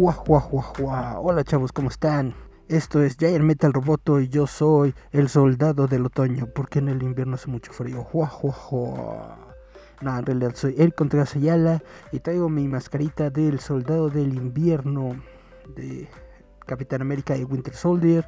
Hola 0.00 1.42
chavos, 1.42 1.72
¿cómo 1.72 1.88
están? 1.88 2.32
Esto 2.68 3.02
es 3.02 3.16
Giant 3.16 3.44
Metal 3.44 3.72
Roboto 3.72 4.20
y 4.20 4.28
yo 4.28 4.46
soy 4.46 4.94
el 5.10 5.28
soldado 5.28 5.88
del 5.88 6.06
otoño, 6.06 6.46
porque 6.54 6.78
en 6.78 6.88
el 6.88 7.02
invierno 7.02 7.34
hace 7.34 7.50
mucho 7.50 7.72
frío. 7.72 8.06
No, 10.00 10.16
en 10.16 10.24
realidad 10.24 10.52
soy 10.54 10.76
Eric 10.78 10.94
Contreras 10.94 11.34
y 12.12 12.20
traigo 12.20 12.48
mi 12.48 12.68
mascarita 12.68 13.30
del 13.30 13.58
soldado 13.58 14.08
del 14.08 14.34
invierno 14.34 15.20
de 15.74 16.08
Capitán 16.64 17.02
América 17.02 17.36
y 17.36 17.42
Winter 17.42 17.74
Soldier. 17.74 18.24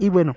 Y 0.00 0.08
bueno, 0.08 0.34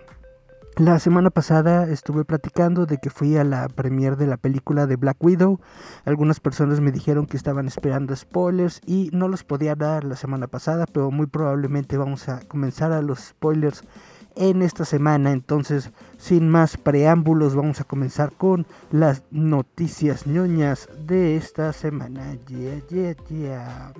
la 0.77 0.99
semana 0.99 1.29
pasada 1.29 1.89
estuve 1.89 2.25
platicando 2.25 2.85
de 2.85 2.97
que 2.97 3.09
fui 3.09 3.37
a 3.37 3.43
la 3.45 3.69
premiere 3.69 4.17
de 4.17 4.27
la 4.27 4.35
película 4.35 4.87
de 4.87 4.97
Black 4.97 5.17
Widow. 5.23 5.59
Algunas 6.03 6.39
personas 6.39 6.81
me 6.81 6.91
dijeron 6.91 7.27
que 7.27 7.37
estaban 7.37 7.67
esperando 7.67 8.15
spoilers 8.15 8.81
y 8.85 9.09
no 9.13 9.29
los 9.29 9.43
podía 9.43 9.75
dar 9.75 10.03
la 10.03 10.17
semana 10.17 10.47
pasada, 10.47 10.85
pero 10.85 11.11
muy 11.11 11.27
probablemente 11.27 11.97
vamos 11.97 12.27
a 12.27 12.41
comenzar 12.41 12.91
a 12.91 13.01
los 13.01 13.19
spoilers 13.19 13.83
en 14.35 14.61
esta 14.61 14.83
semana. 14.83 15.31
Entonces, 15.31 15.91
sin 16.17 16.49
más 16.49 16.75
preámbulos, 16.75 17.55
vamos 17.55 17.79
a 17.79 17.85
comenzar 17.85 18.33
con 18.33 18.67
las 18.91 19.23
noticias 19.31 20.27
ñoñas 20.27 20.89
de 21.07 21.37
esta 21.37 21.71
semana. 21.71 22.35
Yeah, 22.47 22.81
yeah, 22.89 23.15
yeah. 23.29 23.93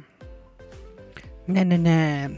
Na, 1.48 1.64
na, 1.64 1.78
na 1.78 2.30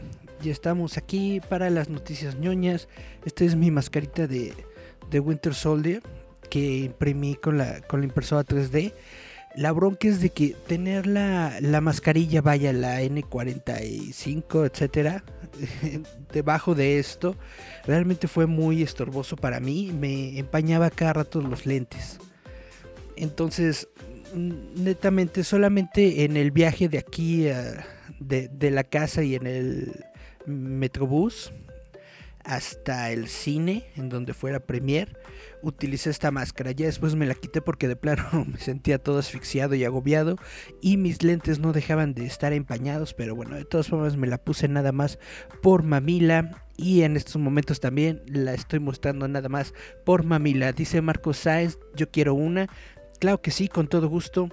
ya 0.42 0.52
estamos 0.52 0.96
aquí 0.96 1.40
para 1.48 1.70
las 1.70 1.88
noticias 1.88 2.36
ñoñas. 2.36 2.88
Esta 3.24 3.44
es 3.44 3.56
mi 3.56 3.70
mascarita 3.70 4.26
de, 4.26 4.54
Winter 5.12 5.54
Soldier 5.54 6.02
que 6.50 6.78
imprimí 6.78 7.34
con 7.34 7.58
la, 7.58 7.80
con 7.82 8.00
la 8.00 8.06
impresora 8.06 8.44
3D. 8.44 8.92
La 9.56 9.72
bronca 9.72 10.08
es 10.08 10.20
de 10.20 10.30
que 10.30 10.54
tener 10.66 11.06
la, 11.06 11.58
la 11.60 11.80
mascarilla, 11.80 12.40
vaya, 12.42 12.72
la 12.72 13.02
N45, 13.02 14.66
etcétera, 14.66 15.24
debajo 16.32 16.74
de 16.74 16.98
esto, 16.98 17.34
realmente 17.84 18.28
fue 18.28 18.46
muy 18.46 18.82
estorboso 18.82 19.36
para 19.36 19.58
mí. 19.58 19.92
Me 19.92 20.38
empañaba 20.38 20.90
cada 20.90 21.14
rato 21.14 21.40
los 21.40 21.66
lentes. 21.66 22.18
Entonces, 23.16 23.88
netamente, 24.34 25.42
solamente 25.42 26.24
en 26.24 26.36
el 26.36 26.52
viaje 26.52 26.88
de 26.88 26.98
aquí 26.98 27.48
de, 28.20 28.48
de 28.48 28.70
la 28.70 28.84
casa 28.84 29.22
y 29.22 29.34
en 29.34 29.46
el 29.46 30.04
Metrobús 30.46 31.52
hasta 32.48 33.10
el 33.10 33.28
cine, 33.28 33.84
en 33.94 34.08
donde 34.08 34.32
fuera 34.32 34.60
premier, 34.60 35.18
utilicé 35.62 36.08
esta 36.08 36.30
máscara. 36.30 36.72
Ya 36.72 36.86
después 36.86 37.14
me 37.14 37.26
la 37.26 37.34
quité 37.34 37.60
porque 37.60 37.88
de 37.88 37.96
plano 37.96 38.24
me 38.50 38.58
sentía 38.58 38.98
todo 38.98 39.18
asfixiado 39.18 39.74
y 39.74 39.84
agobiado 39.84 40.36
y 40.80 40.96
mis 40.96 41.22
lentes 41.22 41.58
no 41.58 41.74
dejaban 41.74 42.14
de 42.14 42.24
estar 42.24 42.54
empañados, 42.54 43.12
pero 43.12 43.34
bueno, 43.34 43.56
de 43.56 43.66
todas 43.66 43.88
formas 43.88 44.16
me 44.16 44.26
la 44.26 44.38
puse 44.38 44.66
nada 44.66 44.92
más 44.92 45.18
por 45.62 45.82
mamila 45.82 46.64
y 46.78 47.02
en 47.02 47.16
estos 47.16 47.36
momentos 47.36 47.80
también 47.80 48.22
la 48.26 48.54
estoy 48.54 48.78
mostrando 48.78 49.28
nada 49.28 49.50
más 49.50 49.74
por 50.06 50.24
mamila. 50.24 50.72
Dice 50.72 51.02
Marco 51.02 51.34
Sáez, 51.34 51.78
yo 51.96 52.10
quiero 52.10 52.34
una. 52.34 52.68
Claro 53.20 53.42
que 53.42 53.50
sí, 53.50 53.68
con 53.68 53.88
todo 53.88 54.08
gusto 54.08 54.48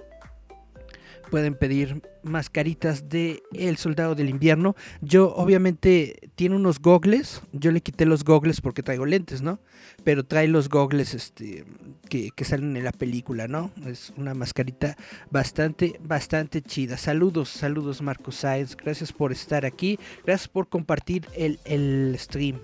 pueden 1.30 1.54
pedir 1.54 2.02
mascaritas 2.22 3.08
de 3.08 3.42
El 3.52 3.76
Soldado 3.76 4.14
del 4.14 4.28
Invierno. 4.28 4.74
Yo 5.00 5.34
obviamente 5.34 6.30
tiene 6.34 6.56
unos 6.56 6.80
gogles, 6.80 7.42
yo 7.52 7.72
le 7.72 7.80
quité 7.80 8.06
los 8.06 8.24
gogles 8.24 8.60
porque 8.60 8.82
traigo 8.82 9.06
lentes, 9.06 9.42
¿no? 9.42 9.60
Pero 10.04 10.24
trae 10.24 10.48
los 10.48 10.68
gogles 10.68 11.14
este, 11.14 11.64
que, 12.08 12.30
que 12.30 12.44
salen 12.44 12.76
en 12.76 12.84
la 12.84 12.92
película, 12.92 13.48
¿no? 13.48 13.70
Es 13.86 14.12
una 14.16 14.34
mascarita 14.34 14.96
bastante, 15.30 15.98
bastante 16.02 16.62
chida. 16.62 16.96
Saludos, 16.96 17.48
saludos 17.48 18.02
Marco 18.02 18.32
Sáenz, 18.32 18.76
gracias 18.76 19.12
por 19.12 19.32
estar 19.32 19.64
aquí, 19.64 19.98
gracias 20.24 20.48
por 20.48 20.68
compartir 20.68 21.26
el, 21.34 21.58
el 21.64 22.16
stream. 22.18 22.60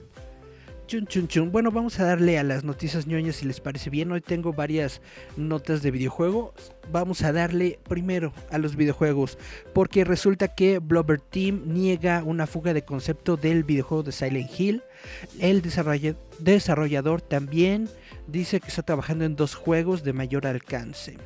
Bueno, 1.50 1.70
vamos 1.70 1.98
a 2.00 2.04
darle 2.04 2.38
a 2.38 2.42
las 2.42 2.64
noticias 2.64 3.06
ñoñas 3.06 3.36
si 3.36 3.46
les 3.46 3.60
parece 3.60 3.88
bien. 3.88 4.12
Hoy 4.12 4.20
tengo 4.20 4.52
varias 4.52 5.00
notas 5.38 5.80
de 5.80 5.90
videojuego. 5.90 6.52
Vamos 6.90 7.22
a 7.22 7.32
darle 7.32 7.78
primero 7.88 8.34
a 8.50 8.58
los 8.58 8.76
videojuegos. 8.76 9.38
Porque 9.72 10.04
resulta 10.04 10.48
que 10.48 10.80
Blubber 10.80 11.18
Team 11.18 11.62
niega 11.64 12.22
una 12.22 12.46
fuga 12.46 12.74
de 12.74 12.84
concepto 12.84 13.38
del 13.38 13.64
videojuego 13.64 14.02
de 14.02 14.12
Silent 14.12 14.50
Hill. 14.60 14.82
El 15.38 15.62
desarrollador 16.40 17.22
también 17.22 17.88
dice 18.26 18.60
que 18.60 18.68
está 18.68 18.82
trabajando 18.82 19.24
en 19.24 19.34
dos 19.34 19.54
juegos 19.54 20.04
de 20.04 20.12
mayor 20.12 20.46
alcance. 20.46 21.16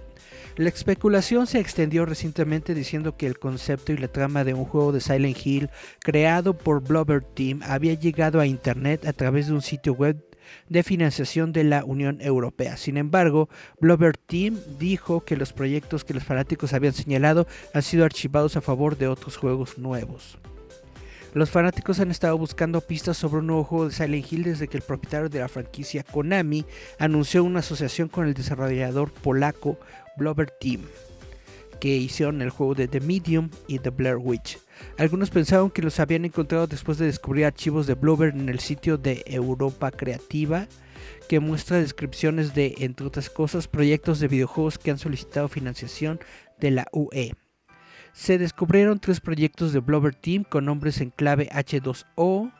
La 0.57 0.71
especulación 0.71 1.47
se 1.47 1.61
extendió 1.61 2.07
recientemente 2.07 2.75
diciendo 2.75 3.19
que 3.19 3.27
el 3.27 3.39
concepto 3.39 3.93
y 3.93 3.99
la 3.99 4.09
trama 4.09 4.43
de 4.43 4.55
un 4.55 4.65
juego 4.65 4.91
de 4.91 5.03
Silent 5.03 5.37
Hill 5.45 5.69
creado 6.01 6.57
por 6.57 6.83
Blubber 6.83 7.23
Team 7.23 7.61
había 7.63 7.93
llegado 7.93 8.41
a 8.41 8.47
Internet 8.47 9.07
a 9.07 9.13
través 9.13 9.49
de 9.49 9.53
un 9.53 9.61
sitio 9.61 9.93
web 9.93 10.25
de 10.71 10.83
financiación 10.83 11.53
de 11.53 11.65
la 11.65 11.85
Unión 11.85 12.23
Europea. 12.23 12.79
Sin 12.79 12.97
embargo, 12.97 13.51
Blubber 13.81 14.17
Team 14.17 14.57
dijo 14.79 15.27
que 15.27 15.37
los 15.37 15.53
proyectos 15.53 16.05
que 16.05 16.15
los 16.15 16.25
fanáticos 16.25 16.73
habían 16.73 16.95
señalado 16.95 17.47
han 17.75 17.83
sido 17.83 18.07
archivados 18.07 18.57
a 18.57 18.63
favor 18.63 18.97
de 18.97 19.09
otros 19.09 19.37
juegos 19.37 19.77
nuevos. 19.77 20.39
Los 21.35 21.51
fanáticos 21.51 22.01
han 22.01 22.11
estado 22.11 22.39
buscando 22.39 22.81
pistas 22.81 23.19
sobre 23.19 23.41
un 23.41 23.49
nuevo 23.49 23.65
juego 23.65 23.89
de 23.89 23.95
Silent 23.95 24.33
Hill 24.33 24.45
desde 24.45 24.69
que 24.69 24.79
el 24.79 24.83
propietario 24.83 25.29
de 25.29 25.41
la 25.41 25.49
franquicia 25.49 26.03
Konami 26.03 26.65
anunció 26.99 27.45
una 27.45 27.59
asociación 27.59 28.09
con 28.09 28.27
el 28.27 28.33
desarrollador 28.33 29.13
polaco 29.13 29.79
Blubber 30.17 30.51
Team, 30.61 30.83
que 31.81 31.89
hicieron 31.89 32.43
el 32.43 32.51
juego 32.51 32.75
de 32.75 32.89
The 32.89 33.01
Medium 33.01 33.51
y 33.69 33.79
The 33.79 33.91
Blair 33.91 34.17
Witch. 34.17 34.59
Algunos 34.99 35.31
pensaban 35.31 35.71
que 35.71 35.83
los 35.83 36.01
habían 36.01 36.25
encontrado 36.25 36.67
después 36.67 36.99
de 36.99 37.07
descubrir 37.07 37.47
archivos 37.47 37.87
de 37.87 37.95
Blubber 37.95 38.35
en 38.35 38.49
el 38.49 38.61
sitio 38.61 38.99
de 38.99 39.23
Europa 39.27 39.91
Creativa, 39.91 40.67
que 41.29 41.41
muestra 41.41 41.79
descripciones 41.79 42.55
de, 42.55 42.75
entre 42.79 43.07
otras 43.07 43.31
cosas, 43.31 43.69
proyectos 43.69 44.21
de 44.21 44.29
videojuegos 44.29 44.79
que 44.79 44.91
han 44.91 44.99
solicitado 44.99 45.49
financiación 45.49 46.21
de 46.59 46.71
la 46.71 46.87
UE. 46.93 47.35
Se 48.13 48.39
descubrieron 48.39 48.99
tres 48.99 49.21
proyectos 49.21 49.73
de 49.73 49.81
Blubber 49.81 50.15
Team 50.15 50.45
con 50.45 50.65
nombres 50.65 51.01
en 51.01 51.11
clave 51.11 51.49
H2O, 51.51 52.53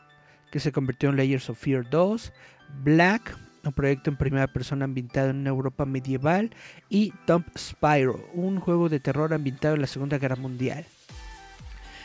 que 0.51 0.59
se 0.59 0.71
convirtió 0.71 1.09
en 1.09 1.17
Layers 1.17 1.49
of 1.49 1.57
Fear 1.57 1.89
2, 1.89 2.31
Black, 2.83 3.35
un 3.67 3.73
proyecto 3.73 4.09
en 4.09 4.17
primera 4.17 4.47
persona 4.47 4.85
ambientado 4.85 5.29
en 5.29 5.45
Europa 5.45 5.85
medieval, 5.85 6.51
y 6.89 7.13
Dump 7.25 7.47
Spyro, 7.57 8.19
un 8.33 8.59
juego 8.59 8.89
de 8.89 8.99
terror 8.99 9.33
ambientado 9.33 9.75
en 9.75 9.81
la 9.81 9.87
Segunda 9.87 10.17
Guerra 10.17 10.35
Mundial. 10.35 10.85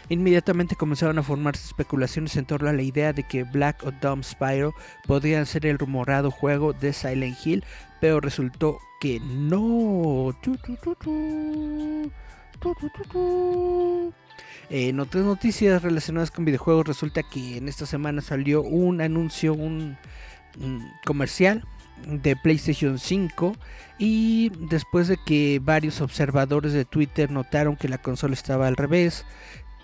Inmediatamente 0.09 0.77
comenzaron 0.77 1.19
a 1.19 1.23
formarse 1.23 1.65
especulaciones 1.65 2.37
en 2.37 2.45
torno 2.45 2.69
a 2.69 2.73
la 2.73 2.83
idea 2.83 3.13
de 3.13 3.23
que 3.23 3.45
Black 3.45 3.83
o 3.85 3.93
Dump 3.93 4.25
Spyro 4.25 4.75
podrían 5.07 5.47
ser 5.47 5.65
el 5.65 5.79
rumorado 5.79 6.31
juego 6.31 6.73
de 6.73 6.93
Silent 6.93 7.39
Hill, 7.45 7.65
pero 8.01 8.21
resultó 8.21 8.79
que 9.01 9.21
no. 9.21 10.35
En 14.71 15.01
otras 15.01 15.25
noticias 15.25 15.83
relacionadas 15.83 16.31
con 16.31 16.45
videojuegos, 16.45 16.87
resulta 16.87 17.23
que 17.23 17.59
en 17.59 17.69
esta 17.69 17.87
semana 17.87 18.23
salió 18.23 18.63
un 18.63 19.01
anuncio, 19.01 19.55
un 19.55 19.97
comercial 21.05 21.65
de 22.07 22.37
PlayStation 22.37 22.99
5 22.99 23.57
y 23.99 24.51
después 24.69 25.09
de 25.09 25.19
que 25.25 25.61
varios 25.63 26.01
observadores 26.01 26.73
de 26.73 26.85
Twitter 26.85 27.31
notaron 27.31 27.77
que 27.77 27.89
la 27.89 27.99
consola 27.99 28.35
estaba 28.35 28.67
al 28.67 28.77
revés, 28.77 29.25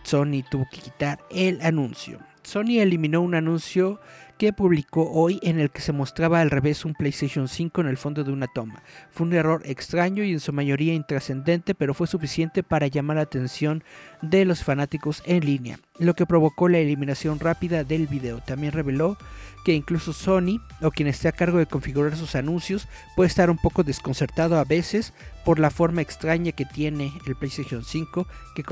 Sony 0.03 0.43
tuvo 0.49 0.67
que 0.71 0.81
quitar 0.81 1.21
el 1.31 1.61
anuncio. 1.63 2.19
Sony 2.43 2.81
eliminó 2.81 3.21
un 3.21 3.35
anuncio 3.35 4.01
que 4.39 4.53
publicó 4.53 5.11
hoy 5.11 5.41
en 5.43 5.59
el 5.59 5.71
que 5.71 5.81
se 5.81 5.93
mostraba 5.93 6.41
al 6.41 6.51
revés 6.51 6.85
un 6.85 6.95
PlayStation 6.95 7.49
5 7.49 7.81
en 7.81 7.89
el 7.89 7.97
fondo 7.97 8.23
de 8.23 8.31
una 8.31 8.47
toma. 8.47 8.83
Fue 9.11 9.27
un 9.27 9.35
error 9.35 9.63
extraño 9.65 10.23
y 10.23 10.33
en 10.33 10.41
su 10.41 10.53
mayoría 10.53 10.95
intrascendente, 10.95 11.75
pero 11.75 11.93
fue 11.93 12.07
suficiente 12.07 12.63
para 12.63 12.87
llamar 12.87 13.17
la 13.17 13.25
atención 13.25 13.83
de 14.23 14.45
los 14.45 14.63
fanáticos 14.63 15.23
en 15.27 15.45
línea, 15.45 15.81
lo 15.99 16.15
que 16.15 16.25
provocó 16.25 16.69
la 16.69 16.79
eliminación 16.79 17.41
rápida 17.41 17.83
del 17.83 18.07
video. 18.07 18.41
También 18.41 18.73
reveló 18.73 19.19
que 19.65 19.75
incluso 19.75 20.13
Sony 20.13 20.61
o 20.81 20.93
quien 20.93 21.09
esté 21.09 21.27
a 21.27 21.33
cargo 21.33 21.59
de 21.59 21.67
configurar 21.67 22.17
sus 22.17 22.37
anuncios 22.37 22.87
puede 23.17 23.27
estar 23.27 23.51
un 23.51 23.59
poco 23.59 23.83
desconcertado 23.83 24.57
a 24.57 24.65
veces 24.65 25.13
por 25.45 25.59
la 25.59 25.71
forma 25.71 26.01
extraña 26.01 26.53
que 26.53 26.65
tiene 26.65 27.13
el 27.27 27.35
PlayStation 27.35 27.85
5 27.85 28.27
que, 28.55 28.63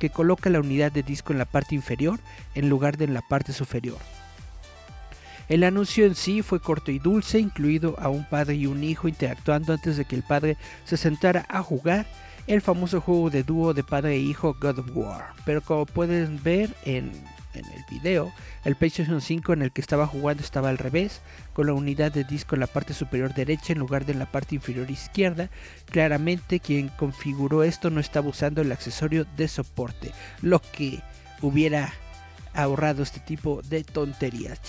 que 0.00 0.10
coloca 0.10 0.50
la 0.50 0.60
unidad 0.60 0.90
de 0.90 1.04
disco 1.04 1.32
en 1.32 1.38
la 1.38 1.44
parte 1.44 1.76
inferior 1.76 2.18
en 2.56 2.68
lugar 2.68 2.96
de 2.96 3.04
en 3.04 3.14
la 3.14 3.22
parte 3.22 3.52
superior. 3.52 3.98
El 5.48 5.62
anuncio 5.62 6.06
en 6.06 6.16
sí 6.16 6.42
fue 6.42 6.60
corto 6.60 6.90
y 6.90 6.98
dulce, 6.98 7.38
incluido 7.38 7.94
a 7.98 8.08
un 8.08 8.24
padre 8.24 8.56
y 8.56 8.66
un 8.66 8.82
hijo 8.82 9.06
interactuando 9.06 9.72
antes 9.72 9.96
de 9.96 10.04
que 10.04 10.16
el 10.16 10.24
padre 10.24 10.56
se 10.84 10.96
sentara 10.96 11.46
a 11.48 11.62
jugar 11.62 12.06
el 12.46 12.62
famoso 12.62 13.00
juego 13.00 13.30
de 13.30 13.42
dúo 13.42 13.74
de 13.74 13.84
padre 13.84 14.14
e 14.14 14.18
hijo 14.18 14.56
God 14.60 14.80
of 14.80 14.90
War. 14.94 15.32
Pero 15.44 15.62
como 15.62 15.86
pueden 15.86 16.42
ver 16.42 16.74
en, 16.84 17.12
el 17.54 17.84
video, 17.90 18.32
el 18.64 18.76
PlayStation 18.76 19.20
5 19.20 19.52
en 19.52 19.62
el 19.62 19.72
que 19.72 19.80
estaba 19.80 20.06
jugando 20.06 20.42
estaba 20.42 20.68
al 20.68 20.78
revés, 20.78 21.22
con 21.52 21.66
la 21.66 21.72
unidad 21.72 22.12
de 22.12 22.24
disco 22.24 22.54
en 22.54 22.60
la 22.60 22.66
parte 22.66 22.92
superior 22.92 23.32
derecha 23.32 23.72
en 23.72 23.78
lugar 23.78 24.04
de 24.04 24.12
en 24.12 24.18
la 24.18 24.30
parte 24.30 24.56
inferior 24.56 24.90
izquierda. 24.90 25.48
Claramente 25.86 26.60
quien 26.60 26.88
configuró 26.88 27.62
esto 27.62 27.90
no 27.90 28.00
estaba 28.00 28.28
usando 28.28 28.62
el 28.62 28.72
accesorio 28.72 29.26
de 29.36 29.48
soporte, 29.48 30.12
lo 30.42 30.60
que 30.60 31.02
hubiera 31.40 31.92
ahorrado 32.56 33.02
este 33.02 33.20
tipo 33.20 33.62
de 33.62 33.84
tonterías. 33.84 34.60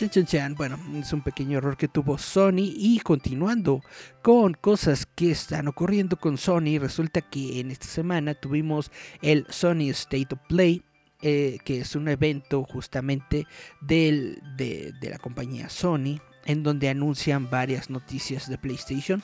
Bueno, 0.56 0.80
es 0.96 1.14
un 1.14 1.22
pequeño 1.22 1.58
error 1.58 1.78
que 1.78 1.88
tuvo 1.88 2.18
Sony 2.18 2.72
y 2.76 3.00
continuando 3.00 3.82
con 4.22 4.54
cosas 4.54 5.06
que 5.06 5.32
están 5.32 5.68
ocurriendo 5.68 6.18
con 6.18 6.38
Sony, 6.38 6.78
resulta 6.80 7.22
que 7.22 7.60
en 7.60 7.72
esta 7.72 7.88
semana 7.88 8.34
tuvimos 8.36 8.92
el 9.22 9.46
Sony 9.50 9.90
State 9.90 10.28
of 10.32 10.40
Play. 10.48 10.84
Eh, 11.24 11.58
que 11.66 11.80
es 11.80 11.96
un 11.96 12.10
evento 12.10 12.64
justamente 12.64 13.48
del, 13.82 14.40
de, 14.56 14.94
de 15.02 15.10
la 15.10 15.18
compañía 15.18 15.68
Sony 15.68 16.22
en 16.48 16.64
donde 16.64 16.90
anuncian 16.90 17.50
varias 17.50 17.92
noticias 17.92 18.50
de 18.50 18.58
PlayStation 18.58 19.22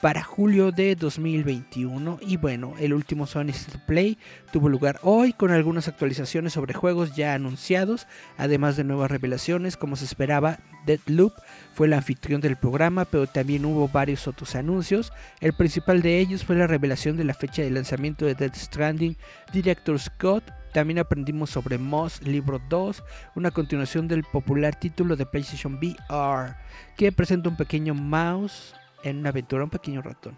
para 0.00 0.22
julio 0.22 0.72
de 0.72 0.94
2021. 0.94 2.18
Y 2.20 2.36
bueno, 2.36 2.74
el 2.78 2.92
último 2.92 3.26
Sony 3.26 3.52
Play 3.86 4.18
tuvo 4.52 4.68
lugar 4.68 5.00
hoy 5.02 5.32
con 5.32 5.50
algunas 5.50 5.88
actualizaciones 5.88 6.52
sobre 6.52 6.74
juegos 6.74 7.16
ya 7.16 7.34
anunciados, 7.34 8.06
además 8.36 8.76
de 8.76 8.84
nuevas 8.84 9.10
revelaciones. 9.10 9.76
Como 9.76 9.96
se 9.96 10.04
esperaba, 10.04 10.58
Deadloop 10.84 11.32
fue 11.74 11.86
el 11.86 11.94
anfitrión 11.94 12.42
del 12.42 12.56
programa, 12.56 13.06
pero 13.06 13.26
también 13.26 13.64
hubo 13.64 13.88
varios 13.88 14.28
otros 14.28 14.54
anuncios. 14.54 15.12
El 15.40 15.54
principal 15.54 16.02
de 16.02 16.18
ellos 16.18 16.44
fue 16.44 16.56
la 16.56 16.66
revelación 16.66 17.16
de 17.16 17.24
la 17.24 17.34
fecha 17.34 17.62
de 17.62 17.70
lanzamiento 17.70 18.26
de 18.26 18.34
Dead 18.34 18.54
Stranding 18.54 19.16
Director 19.50 19.98
Scott 19.98 20.44
también 20.76 20.98
aprendimos 20.98 21.48
sobre 21.48 21.78
Moss 21.78 22.20
Libro 22.20 22.60
2, 22.68 23.02
una 23.34 23.50
continuación 23.50 24.08
del 24.08 24.24
popular 24.24 24.78
título 24.78 25.16
de 25.16 25.24
PlayStation 25.24 25.76
VR, 25.76 26.54
que 26.98 27.10
presenta 27.12 27.48
un 27.48 27.56
pequeño 27.56 27.94
mouse 27.94 28.74
en 29.02 29.20
una 29.20 29.30
aventura, 29.30 29.64
un 29.64 29.70
pequeño 29.70 30.02
ratón. 30.02 30.36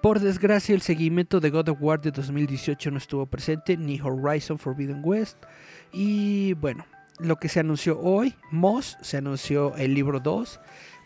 Por 0.00 0.18
desgracia, 0.18 0.74
el 0.74 0.80
seguimiento 0.80 1.40
de 1.40 1.50
God 1.50 1.68
of 1.68 1.78
War 1.82 2.00
de 2.00 2.10
2018 2.10 2.90
no 2.90 2.96
estuvo 2.96 3.26
presente, 3.26 3.76
ni 3.76 4.00
Horizon 4.00 4.58
Forbidden 4.58 5.02
West. 5.04 5.36
Y 5.92 6.54
bueno, 6.54 6.86
lo 7.18 7.36
que 7.36 7.50
se 7.50 7.60
anunció 7.60 8.00
hoy, 8.00 8.34
Moss, 8.50 8.96
se 9.02 9.18
anunció 9.18 9.76
el 9.76 9.92
libro 9.92 10.20
2. 10.20 10.58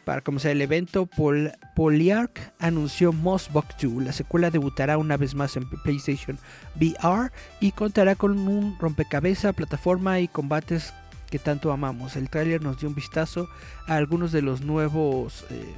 Para 0.04 0.22
comenzar 0.22 0.52
el 0.52 0.62
evento, 0.62 1.06
Pol 1.06 1.52
Polyarch 1.76 2.52
anunció 2.58 3.12
Moss 3.12 3.50
Book 3.52 3.66
2. 3.80 4.02
La 4.02 4.12
secuela 4.12 4.50
debutará 4.50 4.98
una 4.98 5.16
vez 5.16 5.34
más 5.34 5.56
en 5.56 5.68
PlayStation 5.68 6.38
VR 6.76 7.30
y 7.60 7.72
contará 7.72 8.14
con 8.14 8.38
un 8.38 8.78
rompecabezas, 8.78 9.54
plataforma 9.54 10.20
y 10.20 10.28
combates 10.28 10.92
que 11.30 11.38
tanto 11.38 11.70
amamos. 11.70 12.16
El 12.16 12.28
tráiler 12.28 12.62
nos 12.62 12.78
dio 12.80 12.88
un 12.88 12.94
vistazo 12.94 13.48
a 13.86 13.96
algunos 13.96 14.32
de 14.32 14.42
los 14.42 14.62
nuevos 14.62 15.44
eh, 15.50 15.74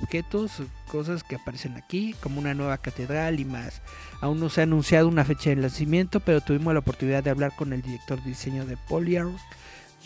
objetos, 0.00 0.62
cosas 0.90 1.22
que 1.22 1.36
aparecen 1.36 1.76
aquí, 1.76 2.14
como 2.20 2.40
una 2.40 2.54
nueva 2.54 2.78
catedral 2.78 3.40
y 3.40 3.44
más. 3.44 3.82
Aún 4.20 4.40
no 4.40 4.48
se 4.48 4.60
ha 4.60 4.64
anunciado 4.64 5.08
una 5.08 5.24
fecha 5.24 5.50
de 5.50 5.56
lanzamiento, 5.56 6.20
pero 6.20 6.40
tuvimos 6.40 6.72
la 6.72 6.80
oportunidad 6.80 7.22
de 7.22 7.30
hablar 7.30 7.52
con 7.56 7.72
el 7.72 7.82
director 7.82 8.22
de 8.22 8.30
diseño 8.30 8.64
de 8.64 8.76
Polyarch, 8.76 9.36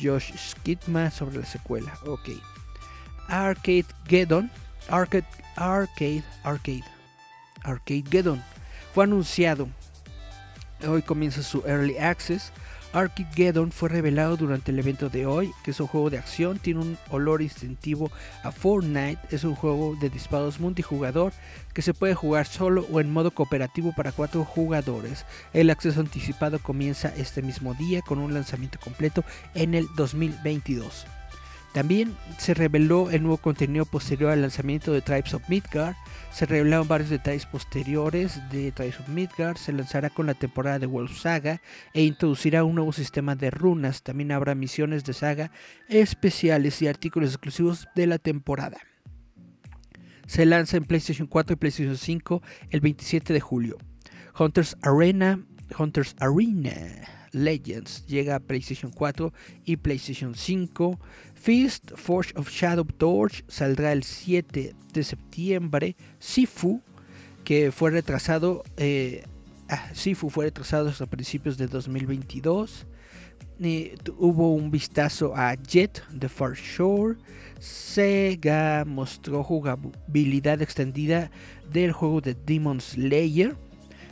Josh 0.02 0.32
Skidma, 0.37 1.11
sobre 1.11 1.38
la 1.38 1.46
secuela. 1.46 1.93
Ok. 2.06 2.31
Arcade 3.29 3.87
Geddon, 4.06 4.50
Arcade, 4.88 5.26
Arcade, 5.56 6.23
Arcade, 6.43 6.85
Arcade 7.62 8.05
Geddon, 8.11 8.43
fue 8.93 9.05
anunciado. 9.05 9.69
Hoy 10.87 11.03
comienza 11.03 11.43
su 11.43 11.62
Early 11.67 11.97
Access. 11.99 12.53
Arcade 12.93 13.29
Geddon 13.35 13.73
fue 13.73 13.88
revelado 13.88 14.37
durante 14.37 14.71
el 14.71 14.79
evento 14.79 15.09
de 15.09 15.26
hoy, 15.26 15.50
que 15.65 15.73
es 15.73 15.81
un 15.81 15.88
juego 15.88 16.11
de 16.11 16.19
acción, 16.19 16.61
tiene 16.61 16.81
un 16.81 16.99
olor 17.11 17.43
instintivo 17.43 18.12
a 18.44 18.53
Fortnite, 18.53 19.19
es 19.31 19.43
un 19.43 19.56
juego 19.56 19.97
de 20.00 20.11
disparos 20.11 20.61
multijugador 20.61 21.32
que 21.73 21.82
se 21.82 21.93
puede 21.93 22.15
jugar 22.15 22.47
solo 22.47 22.87
o 22.93 23.00
en 23.00 23.12
modo 23.12 23.32
cooperativo 23.32 23.93
para 23.97 24.12
cuatro 24.12 24.44
jugadores. 24.44 25.27
El 25.53 25.70
acceso 25.70 25.99
anticipado 25.99 26.61
comienza 26.61 27.12
este 27.17 27.43
mismo 27.43 27.75
día 27.75 28.00
con 28.03 28.19
un 28.19 28.32
lanzamiento 28.32 28.79
completo 28.79 29.25
en 29.55 29.75
el 29.75 29.88
2022. 29.97 31.06
También 31.75 32.17
se 32.38 32.55
reveló 32.55 33.11
el 33.11 33.23
nuevo 33.23 33.37
contenido 33.38 33.85
posterior 33.85 34.31
al 34.31 34.43
lanzamiento 34.43 34.93
de 34.93 35.00
Tribes 35.00 35.35
of 35.35 35.49
Midgard. 35.49 35.97
Se 36.31 36.47
revelaron 36.47 36.87
varios 36.87 37.11
detalles 37.11 37.47
posteriores 37.47 38.41
de 38.53 38.71
Tribes 38.71 39.00
of 39.00 39.09
Midgard. 39.09 39.56
Se 39.56 39.73
lanzará 39.73 40.09
con 40.09 40.26
la 40.26 40.35
temporada 40.35 40.79
de 40.79 40.87
Wolf 40.87 41.19
Saga 41.19 41.61
e 41.93 42.05
introducirá 42.05 42.62
un 42.62 42.76
nuevo 42.76 42.93
sistema 42.93 43.35
de 43.35 43.50
runas. 43.50 44.05
También 44.05 44.31
habrá 44.31 44.55
misiones 44.55 45.03
de 45.03 45.15
saga 45.15 45.50
especiales 45.88 46.81
y 46.81 46.87
artículos 46.87 47.31
exclusivos 47.31 47.88
de 47.97 48.06
la 48.06 48.19
temporada. 48.19 48.79
Se 50.29 50.47
lanza 50.47 50.77
en 50.77 50.85
PlayStation 50.85 51.27
4 51.27 51.55
y 51.55 51.56
PlayStation 51.56 51.97
5 51.97 52.41
el 52.70 52.81
27 52.82 53.32
de 53.32 53.41
julio. 53.41 53.79
Hunters 54.38 54.77
Arena, 54.81 55.44
Hunters 55.77 56.15
Arena 56.20 56.73
Legends 57.35 58.06
llega 58.06 58.37
a 58.37 58.41
PlayStation 58.41 58.91
4 58.93 59.32
y 59.65 59.77
PlayStation 59.77 60.35
5. 60.35 60.99
Fist 61.44 61.93
Forge 61.96 62.32
of 62.37 62.49
Shadow 62.49 62.87
Torch 62.87 63.44
saldrá 63.49 63.93
el 63.93 64.02
7 64.02 64.75
de 64.94 65.05
septiembre. 65.05 65.94
Sifu, 66.19 66.81
que 67.44 67.70
fue 67.70 67.91
retrasado, 67.91 68.65
eh, 68.79 69.27
ah, 69.69 69.91
Sifu 69.93 70.31
fue 70.31 70.46
retrasado 70.46 70.89
hasta 70.89 71.05
principios 71.05 71.58
de 71.58 71.67
2022. 71.67 72.86
hubo 74.17 74.55
un 74.55 74.70
vistazo 74.70 75.36
a 75.36 75.55
Jet 75.56 76.03
The 76.19 76.31
Far 76.31 76.55
Shore. 76.55 77.19
Sega 77.60 78.86
mostró 78.86 79.44
jugabilidad 79.44 80.63
extendida 80.63 81.31
del 81.70 81.93
juego 81.93 82.22
de 82.22 82.32
Demon 82.32 82.81
Slayer. 82.81 83.55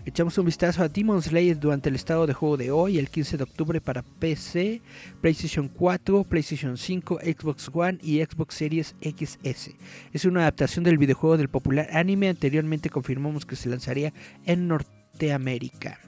Echamos 0.04 0.36
un 0.36 0.46
vistazo 0.46 0.82
a 0.82 0.88
Demon 0.88 1.22
Slayer 1.22 1.60
durante 1.60 1.88
el 1.88 1.94
estado 1.94 2.26
de 2.26 2.34
juego 2.34 2.56
de 2.56 2.72
hoy, 2.72 2.98
el 2.98 3.08
15 3.08 3.36
de 3.36 3.44
octubre 3.44 3.80
para 3.80 4.02
PC, 4.02 4.82
PlayStation 5.20 5.68
4, 5.68 6.24
PlayStation 6.24 6.76
5, 6.76 7.20
Xbox 7.22 7.70
One 7.72 7.98
y 8.02 8.20
Xbox 8.20 8.56
Series 8.56 8.96
XS. 9.00 9.70
Es 10.12 10.24
una 10.24 10.40
adaptación 10.40 10.84
del 10.84 10.98
videojuego 10.98 11.36
del 11.36 11.48
popular 11.48 11.88
anime, 11.92 12.28
anteriormente 12.28 12.90
confirmamos 12.90 13.46
que 13.46 13.54
se 13.54 13.68
lanzaría 13.68 14.12
en 14.44 14.66
Norteamérica. 14.66 16.00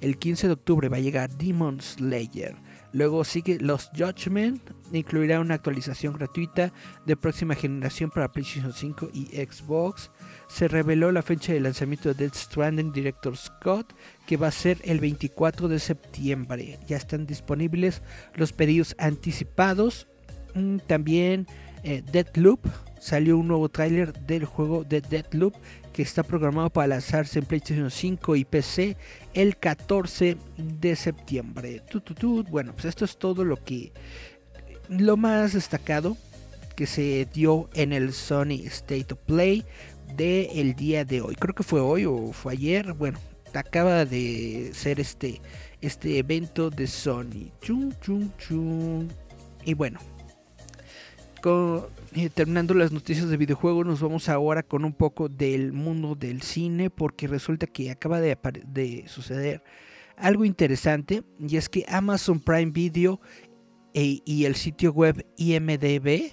El 0.00 0.16
15 0.16 0.46
de 0.46 0.52
octubre 0.54 0.88
va 0.88 0.96
a 0.96 1.00
llegar 1.00 1.28
Demon 1.28 1.82
Slayer. 1.82 2.56
Luego 2.92 3.24
sigue 3.24 3.58
Los 3.60 3.90
Judgment, 3.96 4.60
incluirá 4.92 5.40
una 5.40 5.54
actualización 5.54 6.14
gratuita 6.14 6.72
de 7.06 7.16
próxima 7.16 7.54
generación 7.54 8.10
para 8.10 8.32
PlayStation 8.32 8.72
5 8.72 9.10
y 9.12 9.26
Xbox 9.26 10.10
se 10.48 10.66
reveló 10.66 11.12
la 11.12 11.22
fecha 11.22 11.52
de 11.52 11.60
lanzamiento 11.60 12.08
de 12.08 12.24
Dead 12.24 12.34
Stranding 12.34 12.92
Director 12.92 13.36
Scott, 13.36 13.94
que 14.26 14.36
va 14.36 14.48
a 14.48 14.52
ser 14.52 14.78
el 14.82 14.98
24 14.98 15.68
de 15.68 15.78
septiembre. 15.78 16.78
Ya 16.88 16.96
están 16.96 17.24
disponibles 17.26 18.02
los 18.34 18.52
pedidos 18.52 18.96
anticipados. 18.98 20.08
Mm, 20.54 20.78
también 20.86 21.46
eh, 21.84 22.02
Deadloop. 22.10 22.66
Salió 22.98 23.38
un 23.38 23.48
nuevo 23.48 23.68
tráiler 23.68 24.12
del 24.12 24.44
juego 24.44 24.84
de 24.84 25.00
Deadloop 25.00 25.54
que 25.92 26.02
está 26.02 26.22
programado 26.22 26.70
para 26.70 26.88
lanzarse 26.88 27.38
en 27.38 27.44
PlayStation 27.44 27.90
5 27.90 28.36
y 28.36 28.44
PC 28.44 28.96
el 29.34 29.56
14 29.56 30.36
de 30.56 30.96
septiembre. 30.96 31.82
Bueno, 32.48 32.72
pues 32.72 32.84
esto 32.86 33.04
es 33.04 33.16
todo 33.16 33.44
lo 33.44 33.56
que 33.56 33.92
lo 34.88 35.16
más 35.16 35.52
destacado 35.52 36.16
que 36.76 36.86
se 36.86 37.26
dio 37.32 37.68
en 37.74 37.92
el 37.92 38.12
Sony 38.12 38.64
State 38.66 39.14
of 39.14 39.20
Play 39.26 39.64
de 40.16 40.60
el 40.60 40.74
día 40.74 41.04
de 41.04 41.20
hoy. 41.20 41.34
Creo 41.34 41.54
que 41.54 41.62
fue 41.62 41.80
hoy 41.80 42.06
o 42.06 42.32
fue 42.32 42.54
ayer. 42.54 42.92
Bueno, 42.94 43.18
acaba 43.54 44.04
de 44.04 44.70
ser 44.74 45.00
este, 45.00 45.40
este 45.80 46.18
evento 46.18 46.70
de 46.70 46.86
Sony. 46.86 47.50
Chum, 47.60 47.92
chum, 48.00 48.30
chum. 48.38 49.08
Y 49.64 49.74
bueno, 49.74 50.00
eh, 52.14 52.30
terminando 52.30 52.74
las 52.74 52.92
noticias 52.92 53.28
de 53.28 53.36
videojuegos, 53.36 53.86
nos 53.86 54.00
vamos 54.00 54.28
ahora 54.28 54.62
con 54.62 54.84
un 54.84 54.92
poco 54.92 55.28
del 55.28 55.72
mundo 55.72 56.14
del 56.14 56.42
cine, 56.42 56.90
porque 56.90 57.26
resulta 57.26 57.66
que 57.66 57.90
acaba 57.90 58.20
de, 58.20 58.36
de 58.66 59.04
suceder 59.06 59.62
algo 60.16 60.44
interesante, 60.44 61.22
y 61.38 61.56
es 61.56 61.68
que 61.68 61.84
Amazon 61.88 62.40
Prime 62.40 62.72
Video 62.72 63.20
e, 63.94 64.20
y 64.24 64.44
el 64.44 64.54
sitio 64.54 64.92
web 64.92 65.26
IMDB 65.36 66.32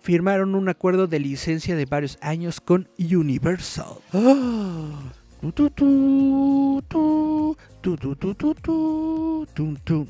firmaron 0.00 0.54
un 0.54 0.68
acuerdo 0.68 1.06
de 1.06 1.18
licencia 1.18 1.76
de 1.76 1.86
varios 1.86 2.18
años 2.20 2.60
con 2.60 2.88
Universal. 2.98 3.96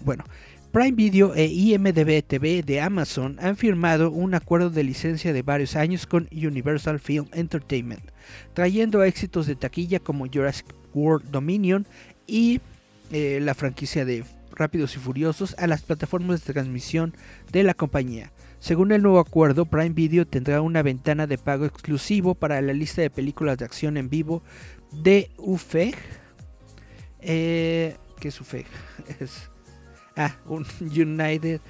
Bueno, 0.05 0.25
Prime 0.75 0.97
Video 0.97 1.37
e 1.37 1.47
IMDB 1.47 2.25
TV 2.27 2.65
de 2.65 2.81
Amazon 2.81 3.39
han 3.41 3.57
firmado 3.57 4.11
un 4.11 4.35
acuerdo 4.35 4.71
de 4.71 4.83
licencia 4.83 5.33
de 5.33 5.43
varios 5.43 5.77
años 5.77 6.05
con 6.05 6.29
Universal 6.33 6.99
Film 6.99 7.29
Entertainment, 7.33 8.03
trayendo 8.55 9.05
éxitos 9.05 9.47
de 9.47 9.55
taquilla 9.55 10.01
como 10.01 10.27
Jurassic 10.27 10.67
World 10.93 11.31
Dominion 11.31 11.87
y 12.27 12.61
eh, 13.13 13.39
la 13.41 13.55
franquicia 13.55 14.05
de 14.05 14.25
Rápidos 14.51 14.97
y 14.97 14.99
Furiosos 14.99 15.55
a 15.59 15.69
las 15.69 15.83
plataformas 15.83 16.45
de 16.45 16.53
transmisión 16.53 17.15
de 17.53 17.63
la 17.63 17.75
compañía. 17.75 18.33
Según 18.59 18.91
el 18.91 19.01
nuevo 19.01 19.21
acuerdo, 19.21 19.67
Prime 19.67 19.91
Video 19.91 20.27
tendrá 20.27 20.61
una 20.61 20.83
ventana 20.83 21.29
de 21.29 21.39
pago 21.39 21.67
exclusivo 21.67 22.35
para 22.35 22.61
la 22.61 22.73
lista 22.73 23.01
de 23.01 23.11
películas 23.11 23.59
de 23.59 23.65
acción 23.65 23.97
en 23.97 24.11
vivo 24.11 24.43
de 24.91 25.31
UFEG. 25.39 25.95
Eh, 27.21 27.97
¿Qué 28.19 28.27
es 28.27 28.41
UFEG? 28.41 28.67
Es, 29.21 29.54
ah, 30.17 30.37
un 30.47 30.67
United 30.81 31.61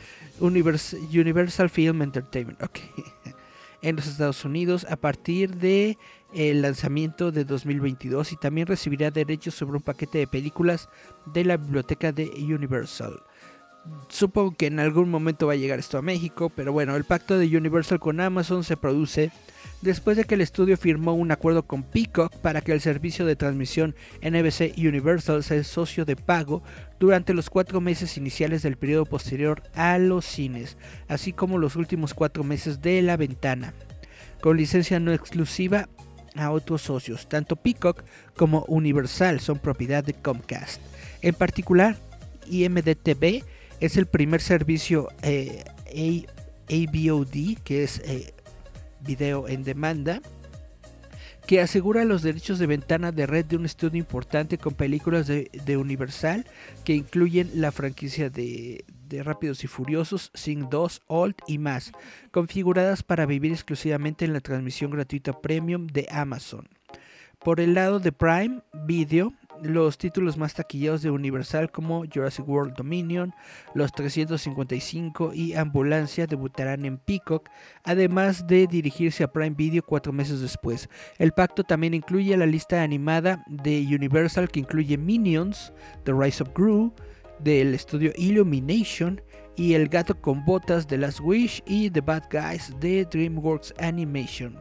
Universal 0.40 1.70
Film 1.70 2.02
Entertainment. 2.02 2.62
Ok. 2.62 2.78
En 3.82 3.96
los 3.96 4.06
Estados 4.06 4.46
Unidos 4.46 4.86
a 4.88 4.96
partir 4.96 5.56
de 5.56 5.98
el 6.32 6.62
lanzamiento 6.62 7.30
de 7.30 7.44
2022 7.44 8.32
y 8.32 8.36
también 8.36 8.66
recibirá 8.66 9.10
derechos 9.10 9.54
sobre 9.54 9.76
un 9.76 9.82
paquete 9.82 10.16
de 10.16 10.26
películas 10.26 10.88
de 11.26 11.44
la 11.44 11.58
biblioteca 11.58 12.10
de 12.10 12.30
Universal. 12.38 13.22
Supongo 14.08 14.54
que 14.56 14.66
en 14.66 14.80
algún 14.80 15.10
momento 15.10 15.46
va 15.46 15.54
a 15.54 15.56
llegar 15.56 15.78
esto 15.78 15.98
a 15.98 16.02
México, 16.02 16.50
pero 16.54 16.72
bueno, 16.72 16.96
el 16.96 17.04
pacto 17.04 17.38
de 17.38 17.56
Universal 17.56 18.00
con 18.00 18.20
Amazon 18.20 18.64
se 18.64 18.76
produce 18.76 19.30
después 19.82 20.16
de 20.16 20.24
que 20.24 20.36
el 20.36 20.40
estudio 20.40 20.78
firmó 20.78 21.12
un 21.12 21.30
acuerdo 21.30 21.64
con 21.64 21.82
Peacock 21.82 22.34
para 22.36 22.62
que 22.62 22.72
el 22.72 22.80
servicio 22.80 23.26
de 23.26 23.36
transmisión 23.36 23.94
NBC 24.22 24.78
Universal 24.78 25.44
sea 25.44 25.62
socio 25.64 26.06
de 26.06 26.16
pago 26.16 26.62
durante 26.98 27.34
los 27.34 27.50
cuatro 27.50 27.82
meses 27.82 28.16
iniciales 28.16 28.62
del 28.62 28.76
periodo 28.76 29.04
posterior 29.04 29.62
a 29.74 29.98
los 29.98 30.24
cines, 30.24 30.78
así 31.08 31.34
como 31.34 31.58
los 31.58 31.76
últimos 31.76 32.14
cuatro 32.14 32.44
meses 32.44 32.80
de 32.80 33.02
la 33.02 33.18
ventana, 33.18 33.74
con 34.40 34.56
licencia 34.56 34.98
no 34.98 35.12
exclusiva 35.12 35.88
a 36.34 36.50
otros 36.50 36.82
socios. 36.82 37.28
Tanto 37.28 37.56
Peacock 37.56 38.02
como 38.36 38.64
Universal 38.68 39.40
son 39.40 39.58
propiedad 39.58 40.02
de 40.02 40.14
Comcast. 40.14 40.80
En 41.20 41.34
particular, 41.34 41.96
IMDTV 42.46 43.44
es 43.84 43.98
el 43.98 44.06
primer 44.06 44.40
servicio 44.40 45.08
eh, 45.22 45.62
AVOD, 46.70 47.58
que 47.62 47.84
es 47.84 48.00
eh, 48.04 48.32
video 49.00 49.46
en 49.46 49.62
demanda, 49.62 50.22
que 51.46 51.60
asegura 51.60 52.06
los 52.06 52.22
derechos 52.22 52.58
de 52.58 52.66
ventana 52.66 53.12
de 53.12 53.26
red 53.26 53.44
de 53.44 53.56
un 53.56 53.66
estudio 53.66 53.98
importante 53.98 54.56
con 54.56 54.72
películas 54.72 55.26
de, 55.26 55.76
Universal 55.76 56.46
que 56.84 56.94
incluyen 56.94 57.50
la 57.54 57.72
franquicia 57.72 58.30
de, 58.30 58.84
Rápidos 59.22 59.62
y 59.62 59.68
Furiosos, 59.68 60.30
Sing 60.34 60.68
2, 60.70 61.02
Old 61.06 61.36
y 61.46 61.58
más, 61.58 61.92
configuradas 62.32 63.02
para 63.02 63.26
vivir 63.26 63.52
exclusivamente 63.52 64.24
en 64.24 64.32
la 64.32 64.40
transmisión 64.40 64.90
gratuita 64.90 65.40
premium 65.40 65.86
de 65.86 66.08
Amazon. 66.10 66.68
Por 67.38 67.60
el 67.60 67.74
lado 67.74 68.00
de 68.00 68.10
Prime 68.10 68.62
Video, 68.86 69.34
los 69.62 69.98
títulos 69.98 70.36
más 70.36 70.54
taquillados 70.54 71.02
de 71.02 71.10
Universal 71.10 71.70
como 71.70 72.04
Jurassic 72.12 72.48
World 72.48 72.74
Dominion, 72.74 73.32
Los 73.74 73.92
355 73.92 75.32
y 75.34 75.54
Ambulancia 75.54 76.26
debutarán 76.26 76.84
en 76.84 76.98
Peacock, 76.98 77.48
además 77.84 78.46
de 78.46 78.66
dirigirse 78.66 79.24
a 79.24 79.32
Prime 79.32 79.54
Video 79.56 79.82
cuatro 79.82 80.12
meses 80.12 80.40
después. 80.40 80.88
El 81.18 81.32
pacto 81.32 81.64
también 81.64 81.94
incluye 81.94 82.36
la 82.36 82.46
lista 82.46 82.82
animada 82.82 83.44
de 83.48 83.86
Universal 83.90 84.48
que 84.48 84.60
incluye 84.60 84.98
Minions, 84.98 85.72
The 86.04 86.12
Rise 86.12 86.42
of 86.42 86.50
Gru, 86.54 86.92
del 87.40 87.74
estudio 87.74 88.12
Illumination 88.16 89.20
y 89.56 89.74
El 89.74 89.88
gato 89.88 90.20
con 90.20 90.44
botas 90.44 90.86
de 90.88 90.98
Last 90.98 91.20
Wish 91.20 91.62
y 91.66 91.90
The 91.90 92.00
Bad 92.00 92.24
Guys 92.30 92.72
de 92.80 93.04
DreamWorks 93.04 93.74
Animation 93.78 94.56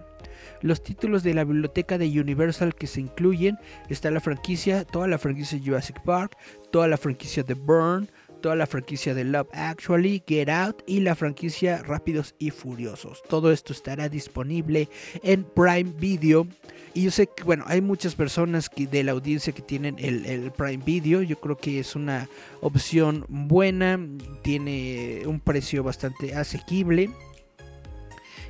los 0.61 0.83
títulos 0.83 1.23
de 1.23 1.33
la 1.33 1.43
biblioteca 1.43 1.97
de 1.97 2.19
Universal 2.19 2.75
que 2.75 2.87
se 2.87 3.01
incluyen 3.01 3.57
está 3.89 4.11
la 4.11 4.19
franquicia, 4.19 4.85
toda 4.85 5.07
la 5.07 5.17
franquicia 5.17 5.59
Jurassic 5.63 6.01
Park, 6.03 6.37
toda 6.71 6.87
la 6.87 6.97
franquicia 6.97 7.43
de 7.43 7.53
Burn, 7.53 8.09
toda 8.43 8.55
la 8.57 8.67
franquicia 8.67 9.13
de 9.15 9.23
Love 9.23 9.47
Actually, 9.53 10.21
Get 10.27 10.49
Out 10.49 10.83
y 10.85 10.99
la 10.99 11.15
franquicia 11.15 11.81
Rápidos 11.81 12.35
y 12.37 12.51
Furiosos. 12.51 13.23
Todo 13.29 13.51
esto 13.51 13.71
estará 13.71 14.09
disponible 14.09 14.89
en 15.23 15.45
Prime 15.45 15.93
Video. 15.97 16.45
Y 16.93 17.03
yo 17.03 17.11
sé 17.11 17.27
que, 17.27 17.43
bueno, 17.43 17.63
hay 17.67 17.81
muchas 17.81 18.15
personas 18.15 18.69
que, 18.69 18.85
de 18.85 19.03
la 19.03 19.13
audiencia 19.13 19.53
que 19.53 19.61
tienen 19.61 19.95
el, 19.97 20.25
el, 20.25 20.51
Prime 20.51 20.83
Video. 20.85 21.21
Yo 21.21 21.39
creo 21.39 21.57
que 21.57 21.79
es 21.79 21.95
una 21.95 22.29
opción 22.59 23.25
buena, 23.29 23.97
tiene 24.41 25.21
un 25.25 25.39
precio 25.39 25.81
bastante 25.81 26.35
asequible. 26.35 27.09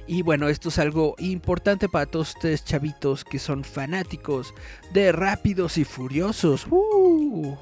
Y 0.06 0.22
bueno, 0.22 0.50
esto 0.50 0.70
es 0.70 0.80
algo 0.80 1.16
importante 1.20 1.88
para 1.88 2.06
todos 2.06 2.36
ustedes 2.36 2.66
chavitos 2.66 3.24
que 3.24 3.40
son 3.40 3.64
fanáticos 3.64 4.54
de 4.92 5.12
Rápidos 5.14 5.78
y 5.78 5.86
Furiosos. 5.86 6.68
Uh, 6.70 7.56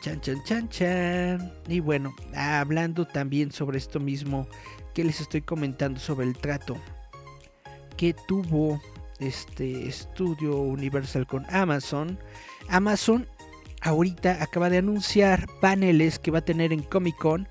chan, 0.00 0.20
chan, 0.20 0.42
chan, 0.44 0.68
chan. 0.68 1.52
Y 1.68 1.80
bueno, 1.80 2.14
hablando 2.34 3.06
también 3.06 3.50
sobre 3.50 3.78
esto 3.78 3.98
mismo 3.98 4.46
que 4.94 5.02
les 5.02 5.20
estoy 5.20 5.42
comentando 5.42 5.98
sobre 5.98 6.26
el 6.26 6.36
trato 6.36 6.76
que 7.96 8.14
tuvo 8.28 8.80
este 9.18 9.88
estudio 9.88 10.56
Universal 10.56 11.26
con 11.26 11.44
Amazon. 11.50 12.18
Amazon 12.68 13.26
ahorita 13.82 14.42
acaba 14.42 14.70
de 14.70 14.78
anunciar 14.78 15.46
paneles 15.60 16.18
que 16.18 16.30
va 16.30 16.38
a 16.38 16.44
tener 16.44 16.72
en 16.72 16.82
Comic 16.82 17.16
Con 17.16 17.48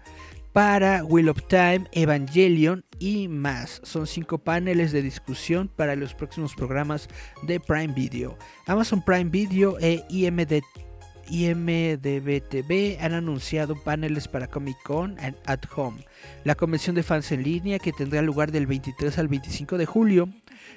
para 0.53 1.03
Wheel 1.03 1.29
of 1.29 1.43
Time, 1.47 1.85
Evangelion 1.91 2.83
y 2.99 3.27
más. 3.27 3.81
Son 3.83 4.07
cinco 4.07 4.39
paneles 4.39 4.91
de 4.91 5.01
discusión 5.01 5.69
para 5.75 5.95
los 5.95 6.13
próximos 6.13 6.55
programas 6.55 7.07
de 7.43 7.59
Prime 7.59 7.93
Video. 7.93 8.37
Amazon 8.65 9.03
Prime 9.03 9.29
Video 9.29 9.77
e 9.79 10.03
IMD, 10.09 10.61
IMDB 11.29 12.41
TV 12.41 12.97
han 12.99 13.13
anunciado 13.13 13.75
paneles 13.75 14.27
para 14.27 14.47
Comic 14.47 14.81
Con 14.83 15.17
at 15.45 15.65
Home, 15.75 16.05
la 16.43 16.55
convención 16.55 16.95
de 16.95 17.03
fans 17.03 17.31
en 17.31 17.43
línea 17.43 17.79
que 17.79 17.91
tendrá 17.91 18.21
lugar 18.21 18.51
del 18.51 18.67
23 18.67 19.17
al 19.19 19.27
25 19.27 19.77
de 19.77 19.85
julio 19.85 20.29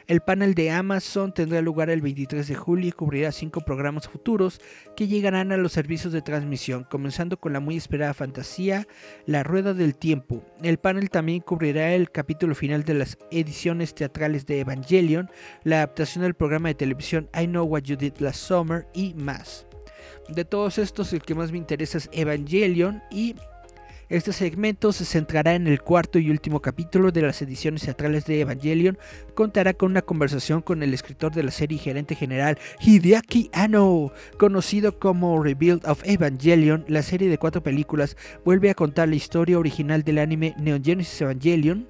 el 0.06 0.20
panel 0.20 0.54
de 0.54 0.70
Amazon 0.70 1.32
tendrá 1.32 1.61
lugar 1.62 1.90
el 1.90 2.02
23 2.02 2.46
de 2.46 2.54
julio 2.54 2.88
y 2.88 2.92
cubrirá 2.92 3.32
cinco 3.32 3.61
programas 3.61 4.08
futuros 4.08 4.61
que 4.96 5.06
llegarán 5.06 5.52
a 5.52 5.56
los 5.56 5.72
servicios 5.72 6.12
de 6.12 6.22
transmisión, 6.22 6.84
comenzando 6.84 7.38
con 7.38 7.52
la 7.52 7.61
muy 7.61 7.76
esperada 7.76 8.14
fantasía 8.14 8.87
La 9.26 9.42
Rueda 9.42 9.75
del 9.75 9.94
Tiempo. 9.94 10.44
El 10.62 10.78
panel 10.78 11.11
también 11.11 11.40
cubrirá 11.40 11.94
el 11.94 12.11
capítulo 12.11 12.54
final 12.54 12.84
de 12.84 12.94
las 12.94 13.18
ediciones 13.30 13.94
teatrales 13.94 14.46
de 14.46 14.61
Evangelion, 14.61 15.30
la 15.64 15.76
adaptación 15.76 16.22
del 16.22 16.34
programa 16.34 16.68
de 16.68 16.75
televisión 16.75 17.28
I 17.34 17.46
Know 17.46 17.64
What 17.64 17.82
You 17.82 17.96
Did 17.96 18.18
Last 18.18 18.40
Summer 18.40 18.87
y 18.94 19.14
más. 19.14 19.66
De 20.28 20.44
todos 20.44 20.78
estos, 20.78 21.12
el 21.12 21.22
que 21.22 21.34
más 21.34 21.52
me 21.52 21.58
interesa 21.58 21.99
es 21.99 22.08
Evangelion 22.12 23.02
y 23.11 23.34
este 24.09 24.32
segmento 24.32 24.92
se 24.92 25.04
centrará 25.04 25.54
en 25.54 25.66
el 25.66 25.80
cuarto 25.80 26.18
y 26.18 26.30
último 26.30 26.61
capítulo 26.61 27.12
de 27.12 27.23
las 27.23 27.40
ediciones 27.42 27.82
teatrales 27.82 28.26
de 28.26 28.40
Evangelion. 28.40 28.99
Contará 29.35 29.73
con 29.73 29.90
una 29.90 30.02
conversación 30.02 30.61
con 30.61 30.82
el 30.82 30.92
escritor 30.92 31.32
de 31.32 31.42
la 31.42 31.50
serie 31.50 31.76
y 31.76 31.80
gerente 31.80 32.14
general 32.14 32.59
Hideaki 32.80 33.50
Anno. 33.52 34.12
Conocido 34.38 34.99
como 34.99 35.42
Rebuild 35.42 35.87
of 35.87 36.02
Evangelion, 36.04 36.85
la 36.88 37.02
serie 37.02 37.28
de 37.28 37.38
cuatro 37.38 37.62
películas 37.62 38.16
vuelve 38.44 38.71
a 38.71 38.75
contar 38.75 39.09
la 39.09 39.16
historia 39.16 39.59
original 39.59 40.02
del 40.02 40.18
anime 40.18 40.54
Neon 40.59 40.85
Genesis 40.85 41.21
Evangelion 41.21 41.88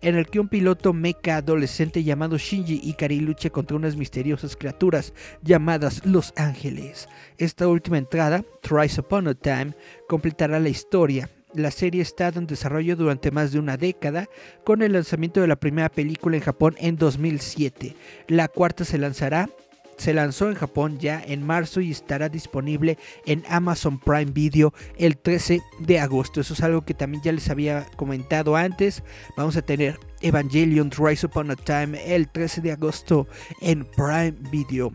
en 0.00 0.16
el 0.16 0.26
que 0.26 0.40
un 0.40 0.48
piloto 0.48 0.92
mecha 0.92 1.36
adolescente 1.36 2.04
llamado 2.04 2.38
Shinji 2.38 2.80
Ikari 2.84 3.20
lucha 3.20 3.50
contra 3.50 3.76
unas 3.76 3.96
misteriosas 3.96 4.56
criaturas 4.56 5.12
llamadas 5.42 6.04
Los 6.04 6.32
Ángeles. 6.36 7.08
Esta 7.38 7.66
última 7.68 7.98
entrada, 7.98 8.44
Thrice 8.60 9.00
Upon 9.00 9.28
a 9.28 9.34
Time, 9.34 9.74
completará 10.08 10.60
la 10.60 10.68
historia 10.68 11.28
la 11.54 11.70
serie 11.70 12.00
ha 12.00 12.02
estado 12.02 12.38
en 12.38 12.46
desarrollo 12.46 12.96
durante 12.96 13.30
más 13.30 13.52
de 13.52 13.58
una 13.58 13.76
década, 13.76 14.28
con 14.64 14.82
el 14.82 14.92
lanzamiento 14.92 15.40
de 15.40 15.48
la 15.48 15.56
primera 15.56 15.88
película 15.88 16.36
en 16.36 16.42
Japón 16.42 16.74
en 16.78 16.96
2007. 16.96 17.94
La 18.28 18.48
cuarta 18.48 18.84
se 18.84 18.98
lanzará 18.98 19.48
se 20.02 20.14
lanzó 20.14 20.48
en 20.48 20.56
Japón 20.56 20.98
ya 20.98 21.22
en 21.24 21.46
marzo 21.46 21.80
y 21.80 21.90
estará 21.92 22.28
disponible 22.28 22.98
en 23.26 23.44
Amazon 23.48 24.00
Prime 24.00 24.32
Video 24.32 24.74
el 24.96 25.16
13 25.16 25.60
de 25.78 26.00
agosto. 26.00 26.40
Eso 26.40 26.54
es 26.54 26.60
algo 26.62 26.82
que 26.82 26.94
también 26.94 27.22
ya 27.22 27.30
les 27.30 27.48
había 27.50 27.86
comentado 27.96 28.56
antes. 28.56 29.02
Vamos 29.36 29.56
a 29.56 29.62
tener 29.62 30.00
Evangelion 30.20 30.90
Rise 30.90 31.26
Upon 31.26 31.52
a 31.52 31.56
Time 31.56 32.14
el 32.14 32.28
13 32.28 32.62
de 32.62 32.72
agosto 32.72 33.28
en 33.60 33.84
Prime 33.84 34.34
Video. 34.50 34.92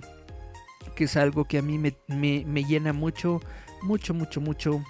Que 0.95 1.05
es 1.05 1.15
algo 1.15 1.45
que 1.45 1.59
a 1.59 1.61
mí 1.61 1.77
me, 1.77 1.95
me, 2.07 2.43
me 2.45 2.63
llena 2.63 2.91
mucho, 2.91 3.39
mucho, 3.83 4.13
mucho, 4.13 4.41
mucho 4.41 4.83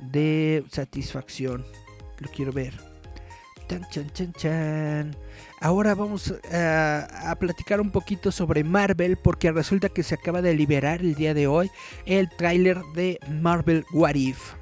de 0.00 0.64
satisfacción. 0.70 1.64
Lo 2.18 2.30
quiero 2.30 2.52
ver. 2.52 2.74
Chan, 3.68 3.86
chan, 3.90 4.10
chan, 4.12 4.32
chan. 4.32 5.16
Ahora 5.60 5.94
vamos 5.94 6.32
a, 6.52 7.36
platicar 7.38 7.80
un 7.80 7.90
poquito 7.90 8.32
sobre 8.32 8.64
Marvel 8.64 9.16
porque 9.16 9.52
resulta 9.52 9.88
que 9.88 10.02
se 10.02 10.14
acaba 10.14 10.40
de 10.40 10.54
liberar 10.54 11.00
el 11.00 11.14
día 11.14 11.34
de 11.34 11.46
hoy 11.46 11.70
el 12.06 12.30
tráiler 12.30 12.80
de 12.94 13.18
Marvel 13.28 13.84
What 13.92 14.14
If. 14.14 14.57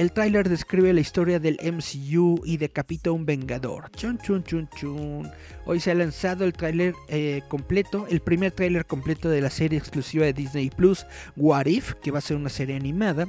El 0.00 0.12
tráiler 0.12 0.48
describe 0.48 0.94
la 0.94 1.02
historia 1.02 1.38
del 1.38 1.58
MCU 1.62 2.40
y 2.46 2.56
decapita 2.56 3.10
a 3.10 3.12
un 3.12 3.26
vengador. 3.26 3.90
Chun, 3.90 4.16
chun, 4.16 4.42
chun, 4.42 4.66
chun. 4.74 5.30
Hoy 5.66 5.78
se 5.78 5.90
ha 5.90 5.94
lanzado 5.94 6.46
el 6.46 6.54
tráiler 6.54 6.94
eh, 7.08 7.42
completo, 7.48 8.06
el 8.08 8.20
primer 8.20 8.52
tráiler 8.52 8.86
completo 8.86 9.28
de 9.28 9.42
la 9.42 9.50
serie 9.50 9.78
exclusiva 9.78 10.24
de 10.24 10.32
Disney 10.32 10.70
Plus, 10.70 11.04
What 11.36 11.66
If, 11.66 11.92
que 11.96 12.10
va 12.10 12.16
a 12.16 12.22
ser 12.22 12.38
una 12.38 12.48
serie 12.48 12.76
animada. 12.76 13.28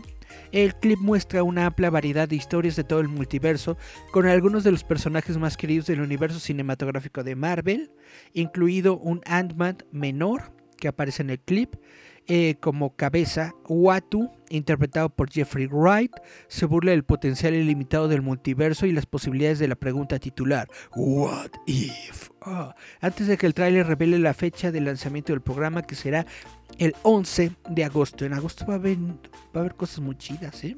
El 0.54 0.74
clip 0.76 0.98
muestra 1.00 1.44
una 1.44 1.66
amplia 1.66 1.90
variedad 1.90 2.30
de 2.30 2.38
historias 2.38 2.78
de 2.78 2.86
todo 2.86 3.02
el 3.02 3.10
multiverso, 3.10 3.76
con 4.14 4.26
algunos 4.26 4.64
de 4.64 4.72
los 4.72 4.86
personajes 4.86 5.38
más 5.38 5.58
queridos 5.58 5.88
del 5.88 6.00
universo 6.00 6.40
cinematográfico 6.40 7.22
de 7.26 7.36
Marvel, 7.36 7.92
incluido 8.32 8.98
un 8.98 9.20
Ant-Man 9.26 9.80
menor 9.92 10.54
que 10.78 10.88
aparece 10.88 11.22
en 11.22 11.32
el 11.32 11.40
clip, 11.42 11.76
eh, 12.34 12.56
como 12.62 12.96
cabeza, 12.96 13.54
Watu, 13.68 14.32
interpretado 14.48 15.10
por 15.10 15.30
Jeffrey 15.30 15.68
Wright, 15.68 16.14
se 16.48 16.66
burla 16.66 16.92
del 16.92 17.04
potencial 17.04 17.54
ilimitado 17.54 18.08
del 18.08 18.22
multiverso 18.22 18.86
y 18.86 18.94
las 18.94 19.06
posibilidades 19.06 19.60
de 19.60 19.68
la 19.68 19.76
pregunta 19.76 20.18
titular 20.18 20.70
What 20.96 21.50
if? 21.66 22.30
Oh, 22.46 22.74
antes 23.02 23.28
de 23.28 23.38
que 23.38 23.48
el 23.48 23.54
tráiler 23.54 23.86
revele 23.86 24.18
la 24.18 24.34
fecha 24.34 24.72
de 24.72 24.80
lanzamiento 24.80 25.34
del 25.34 25.42
programa, 25.42 25.82
que 25.82 25.96
será 25.96 26.26
el 26.78 26.96
11 27.04 27.52
de 27.70 27.84
agosto. 27.84 28.24
En 28.24 28.32
agosto 28.32 28.66
va 28.66 28.76
a 28.76 28.78
haber, 28.78 28.98
va 28.98 29.56
a 29.56 29.60
haber 29.60 29.76
cosas 29.76 30.00
muy 30.00 30.18
chidas, 30.18 30.64
¿eh? 30.64 30.78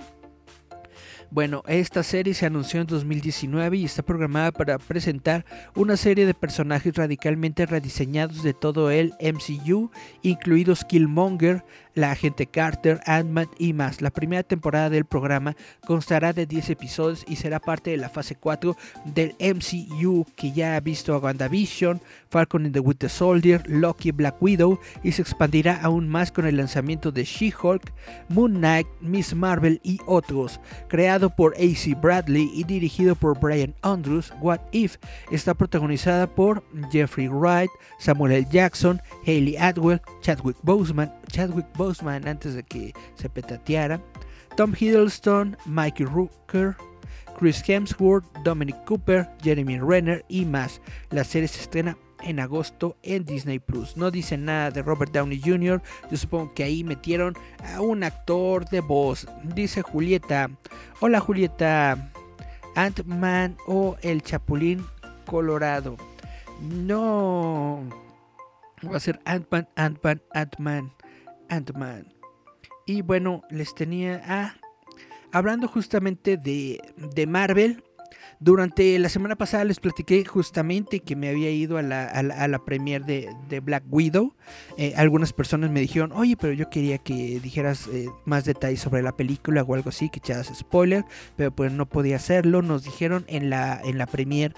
Bueno, 1.33 1.63
esta 1.67 2.03
serie 2.03 2.35
se 2.35 2.45
anunció 2.45 2.79
en 2.79 2.85
2019 2.85 3.77
y 3.77 3.85
está 3.85 4.03
programada 4.03 4.51
para 4.51 4.77
presentar 4.77 5.45
una 5.73 5.97
serie 5.97 6.27
de 6.27 6.35
personajes 6.35 6.93
radicalmente 6.93 7.65
rediseñados 7.65 8.43
de 8.43 8.53
todo 8.53 8.91
el 8.91 9.15
MCU, 9.19 9.89
incluidos 10.21 10.85
Killmonger, 10.85 11.65
la 11.95 12.11
agente 12.11 12.47
Carter, 12.47 12.99
Ant-Man 13.05 13.49
y 13.57 13.73
más. 13.73 14.01
La 14.01 14.09
primera 14.09 14.43
temporada 14.43 14.89
del 14.89 15.05
programa 15.05 15.55
constará 15.85 16.33
de 16.33 16.45
10 16.45 16.71
episodios 16.71 17.25
y 17.27 17.35
será 17.35 17.59
parte 17.59 17.91
de 17.91 17.97
la 17.97 18.09
fase 18.09 18.35
4 18.35 18.75
del 19.05 19.35
MCU 19.39 20.25
que 20.35 20.51
ya 20.51 20.75
ha 20.75 20.79
visto 20.79 21.13
a 21.13 21.19
WandaVision, 21.19 22.01
Falcon 22.29 22.65
and 22.65 22.73
the 22.73 22.79
Winter 22.79 23.09
Soldier, 23.09 23.61
Loki, 23.67 24.11
Black 24.11 24.41
Widow 24.41 24.79
y 25.03 25.11
se 25.11 25.21
expandirá 25.21 25.79
aún 25.81 26.07
más 26.07 26.31
con 26.31 26.47
el 26.47 26.57
lanzamiento 26.57 27.11
de 27.11 27.23
She-Hulk, 27.23 27.93
Moon 28.29 28.53
Knight, 28.53 28.87
Miss 29.01 29.35
Marvel 29.35 29.79
y 29.83 29.99
otros. 30.05 30.59
Creado 30.87 31.29
por 31.29 31.53
AC 31.55 31.99
Bradley 31.99 32.49
y 32.53 32.63
dirigido 32.63 33.15
por 33.15 33.39
Brian 33.39 33.75
Andrews, 33.81 34.33
What 34.41 34.59
If 34.71 34.97
está 35.31 35.53
protagonizada 35.53 36.27
por 36.27 36.63
Jeffrey 36.91 37.27
Wright, 37.27 37.69
Samuel 37.99 38.33
L. 38.33 38.47
Jackson, 38.51 39.01
Hayley 39.25 39.57
Atwell, 39.57 40.01
Chadwick 40.21 40.57
Boseman, 40.63 41.11
Chadwick 41.33 41.65
Boseman 41.75 42.27
antes 42.27 42.53
de 42.53 42.61
que 42.63 42.93
se 43.15 43.27
petateara, 43.27 43.99
Tom 44.55 44.73
Hiddleston, 44.79 45.57
Mikey 45.65 46.05
Rooker, 46.05 46.75
Chris 47.39 47.67
Hemsworth, 47.67 48.25
Dominic 48.43 48.75
Cooper, 48.85 49.27
Jeremy 49.41 49.79
Renner 49.79 50.23
y 50.29 50.45
más. 50.45 50.79
La 51.09 51.23
serie 51.23 51.47
se 51.47 51.61
estrena 51.61 51.97
en 52.21 52.39
agosto 52.39 52.95
en 53.01 53.25
Disney 53.25 53.57
Plus. 53.57 53.97
No 53.97 54.11
dice 54.11 54.37
nada 54.37 54.69
de 54.69 54.83
Robert 54.83 55.11
Downey 55.11 55.41
Jr. 55.43 55.81
Yo 56.11 56.17
supongo 56.17 56.53
que 56.53 56.63
ahí 56.63 56.83
metieron 56.83 57.33
a 57.73 57.81
un 57.81 58.03
actor 58.03 58.69
de 58.69 58.81
voz. 58.81 59.27
Dice 59.43 59.81
Julieta. 59.81 60.51
Hola 60.99 61.19
Julieta. 61.19 62.11
Ant-Man 62.75 63.57
o 63.67 63.97
el 64.03 64.21
Chapulín 64.21 64.85
Colorado. 65.25 65.97
No. 66.61 67.83
Va 68.85 68.97
a 68.97 68.99
ser 68.99 69.19
Ant-Man, 69.25 69.67
Ant-Man, 69.75 70.21
Ant-Man, 70.33 70.91
Ant-Man. 71.49 72.13
Y 72.85 73.01
bueno, 73.01 73.43
les 73.49 73.73
tenía... 73.73 74.21
Ah, 74.25 74.55
hablando 75.33 75.67
justamente 75.67 76.37
de, 76.37 76.79
de 77.13 77.27
Marvel. 77.27 77.83
Durante 78.39 78.99
la 78.99 79.07
semana 79.07 79.37
pasada 79.37 79.63
les 79.63 79.79
platiqué 79.79 80.25
justamente 80.25 80.99
que 80.99 81.15
me 81.15 81.29
había 81.29 81.49
ido 81.49 81.77
a 81.77 81.81
la, 81.81 82.05
a 82.05 82.21
la, 82.23 82.35
a 82.35 82.99
de, 82.99 83.33
de, 83.47 83.59
Black 83.61 83.83
Widow. 83.89 84.35
Eh, 84.77 84.93
algunas 84.97 85.31
personas 85.31 85.71
me 85.71 85.79
dijeron, 85.79 86.11
oye, 86.11 86.35
pero 86.35 86.51
yo 86.51 86.69
quería 86.69 86.97
que 86.97 87.39
dijeras 87.39 87.87
eh, 87.87 88.09
más 88.25 88.43
detalles 88.43 88.81
sobre 88.81 89.01
la 89.01 89.15
película 89.15 89.63
o 89.63 89.75
algo 89.75 89.89
así, 89.89 90.09
que 90.09 90.19
echaras 90.19 90.51
spoiler, 90.53 91.05
pero 91.37 91.55
pues 91.55 91.71
no 91.71 91.87
podía 91.87 92.17
hacerlo. 92.17 92.61
Nos 92.61 92.83
dijeron 92.83 93.23
en 93.27 93.49
la, 93.49 93.79
en 93.83 93.97
la 93.97 94.07
premiere 94.07 94.53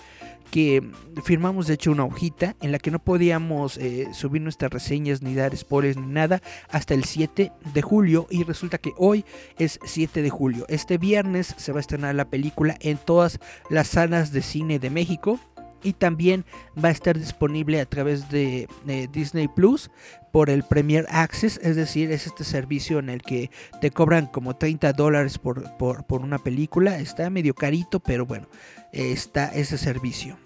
que 0.51 0.81
firmamos 1.23 1.67
de 1.67 1.75
hecho 1.75 1.91
una 1.91 2.05
hojita 2.05 2.55
en 2.61 2.71
la 2.71 2.79
que 2.79 2.91
no 2.91 2.99
podíamos 2.99 3.77
eh, 3.77 4.07
subir 4.13 4.41
nuestras 4.41 4.71
reseñas 4.71 5.21
ni 5.21 5.35
dar 5.35 5.55
spoilers 5.55 5.97
ni 5.97 6.07
nada 6.07 6.41
hasta 6.69 6.93
el 6.93 7.03
7 7.03 7.51
de 7.73 7.81
julio 7.81 8.27
y 8.29 8.43
resulta 8.43 8.77
que 8.77 8.93
hoy 8.97 9.25
es 9.57 9.79
7 9.83 10.21
de 10.21 10.29
julio. 10.29 10.65
Este 10.69 10.97
viernes 10.97 11.53
se 11.57 11.71
va 11.71 11.79
a 11.79 11.81
estrenar 11.81 12.15
la 12.15 12.29
película 12.29 12.77
en 12.79 12.97
todas 12.97 13.39
las 13.69 13.87
salas 13.87 14.31
de 14.31 14.41
cine 14.41 14.79
de 14.79 14.89
México 14.89 15.39
y 15.85 15.93
también 15.93 16.43
va 16.83 16.89
a 16.89 16.91
estar 16.91 17.17
disponible 17.17 17.79
a 17.79 17.85
través 17.85 18.29
de 18.29 18.67
Disney 19.13 19.47
Plus 19.47 19.91
por 20.31 20.49
el 20.49 20.63
Premier 20.63 21.05
Access, 21.09 21.59
es 21.63 21.77
decir, 21.77 22.11
es 22.11 22.27
este 22.27 22.43
servicio 22.43 22.99
en 22.99 23.09
el 23.09 23.21
que 23.21 23.51
te 23.79 23.91
cobran 23.91 24.25
como 24.25 24.55
30 24.55 24.91
dólares 24.93 25.37
por, 25.37 25.77
por 25.77 26.21
una 26.21 26.39
película, 26.39 26.97
está 26.99 27.29
medio 27.29 27.53
carito, 27.53 28.01
pero 28.01 28.25
bueno, 28.25 28.47
está 28.91 29.47
ese 29.47 29.77
servicio. 29.77 30.37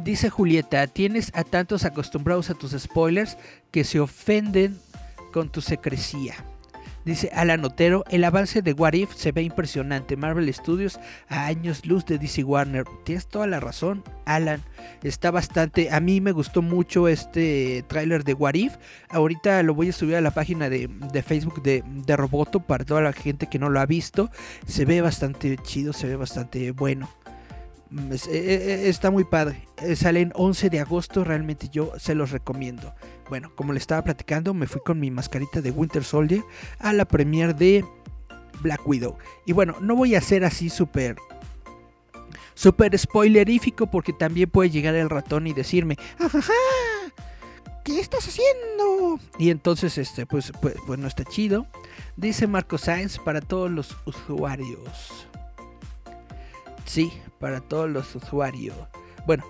Dice 0.00 0.28
Julieta, 0.28 0.86
tienes 0.88 1.30
a 1.34 1.44
tantos 1.44 1.84
acostumbrados 1.84 2.50
a 2.50 2.54
tus 2.54 2.72
spoilers 2.72 3.38
que 3.70 3.84
se 3.84 4.00
ofenden 4.00 4.78
con 5.32 5.50
tu 5.50 5.60
secrecía. 5.60 6.34
Dice 7.04 7.30
Alan 7.34 7.64
Otero, 7.64 8.04
el 8.08 8.24
avance 8.24 8.62
de 8.62 8.72
What 8.72 8.94
If 8.94 9.14
se 9.14 9.32
ve 9.32 9.42
impresionante. 9.42 10.16
Marvel 10.16 10.52
Studios 10.52 10.98
a 11.28 11.46
años 11.46 11.84
luz 11.84 12.06
de 12.06 12.18
DC 12.18 12.44
Warner. 12.44 12.84
Tienes 13.04 13.26
toda 13.26 13.46
la 13.46 13.60
razón, 13.60 14.02
Alan. 14.24 14.62
Está 15.02 15.30
bastante... 15.30 15.90
A 15.90 16.00
mí 16.00 16.22
me 16.22 16.32
gustó 16.32 16.62
mucho 16.62 17.08
este 17.08 17.84
tráiler 17.88 18.24
de 18.24 18.32
What 18.32 18.54
If. 18.54 18.76
Ahorita 19.10 19.62
lo 19.62 19.74
voy 19.74 19.90
a 19.90 19.92
subir 19.92 20.16
a 20.16 20.22
la 20.22 20.30
página 20.30 20.70
de, 20.70 20.88
de 21.12 21.22
Facebook 21.22 21.62
de, 21.62 21.84
de, 21.86 22.16
Roboto 22.16 22.60
para 22.60 22.84
toda 22.84 23.02
la 23.02 23.12
gente 23.12 23.48
que 23.48 23.58
no 23.58 23.68
lo 23.68 23.80
ha 23.80 23.86
visto. 23.86 24.30
Se 24.66 24.86
ve 24.86 25.02
bastante 25.02 25.58
chido, 25.58 25.92
se 25.92 26.06
ve 26.06 26.16
bastante 26.16 26.70
bueno. 26.70 27.10
Está 28.10 29.10
muy 29.10 29.24
padre. 29.24 29.68
Sale 29.94 30.20
en 30.20 30.32
11 30.34 30.70
de 30.70 30.80
agosto. 30.80 31.22
Realmente 31.22 31.68
yo 31.70 31.92
se 31.98 32.14
los 32.14 32.30
recomiendo. 32.30 32.94
Bueno, 33.28 33.52
como 33.54 33.72
le 33.72 33.78
estaba 33.78 34.02
platicando, 34.02 34.54
me 34.54 34.66
fui 34.66 34.80
con 34.84 35.00
mi 35.00 35.10
mascarita 35.10 35.60
de 35.60 35.70
Winter 35.70 36.04
Soldier 36.04 36.42
a 36.78 36.92
la 36.92 37.04
premiere 37.06 37.54
de 37.54 37.84
Black 38.60 38.86
Widow. 38.86 39.16
Y 39.46 39.52
bueno, 39.52 39.76
no 39.80 39.96
voy 39.96 40.14
a 40.14 40.20
ser 40.20 40.44
así 40.44 40.70
súper 40.70 41.16
súper 42.54 42.96
spoilerífico 42.96 43.86
porque 43.88 44.12
también 44.12 44.48
puede 44.48 44.70
llegar 44.70 44.94
el 44.94 45.10
ratón 45.10 45.46
y 45.46 45.52
decirme, 45.52 45.96
¡ajaja! 46.18 46.52
¿Qué 47.84 48.00
estás 48.00 48.26
haciendo? 48.26 49.20
Y 49.38 49.50
entonces, 49.50 49.98
este, 49.98 50.24
pues, 50.24 50.52
pues, 50.62 50.74
pues 50.86 50.98
no 50.98 51.06
está 51.06 51.24
chido. 51.24 51.66
Dice 52.16 52.46
Marco 52.46 52.78
Sainz 52.78 53.18
para 53.18 53.42
todos 53.42 53.70
los 53.70 53.94
usuarios. 54.06 55.26
Sí, 56.86 57.12
para 57.38 57.60
todos 57.60 57.90
los 57.90 58.14
usuarios. 58.14 58.76
Bueno, 59.26 59.44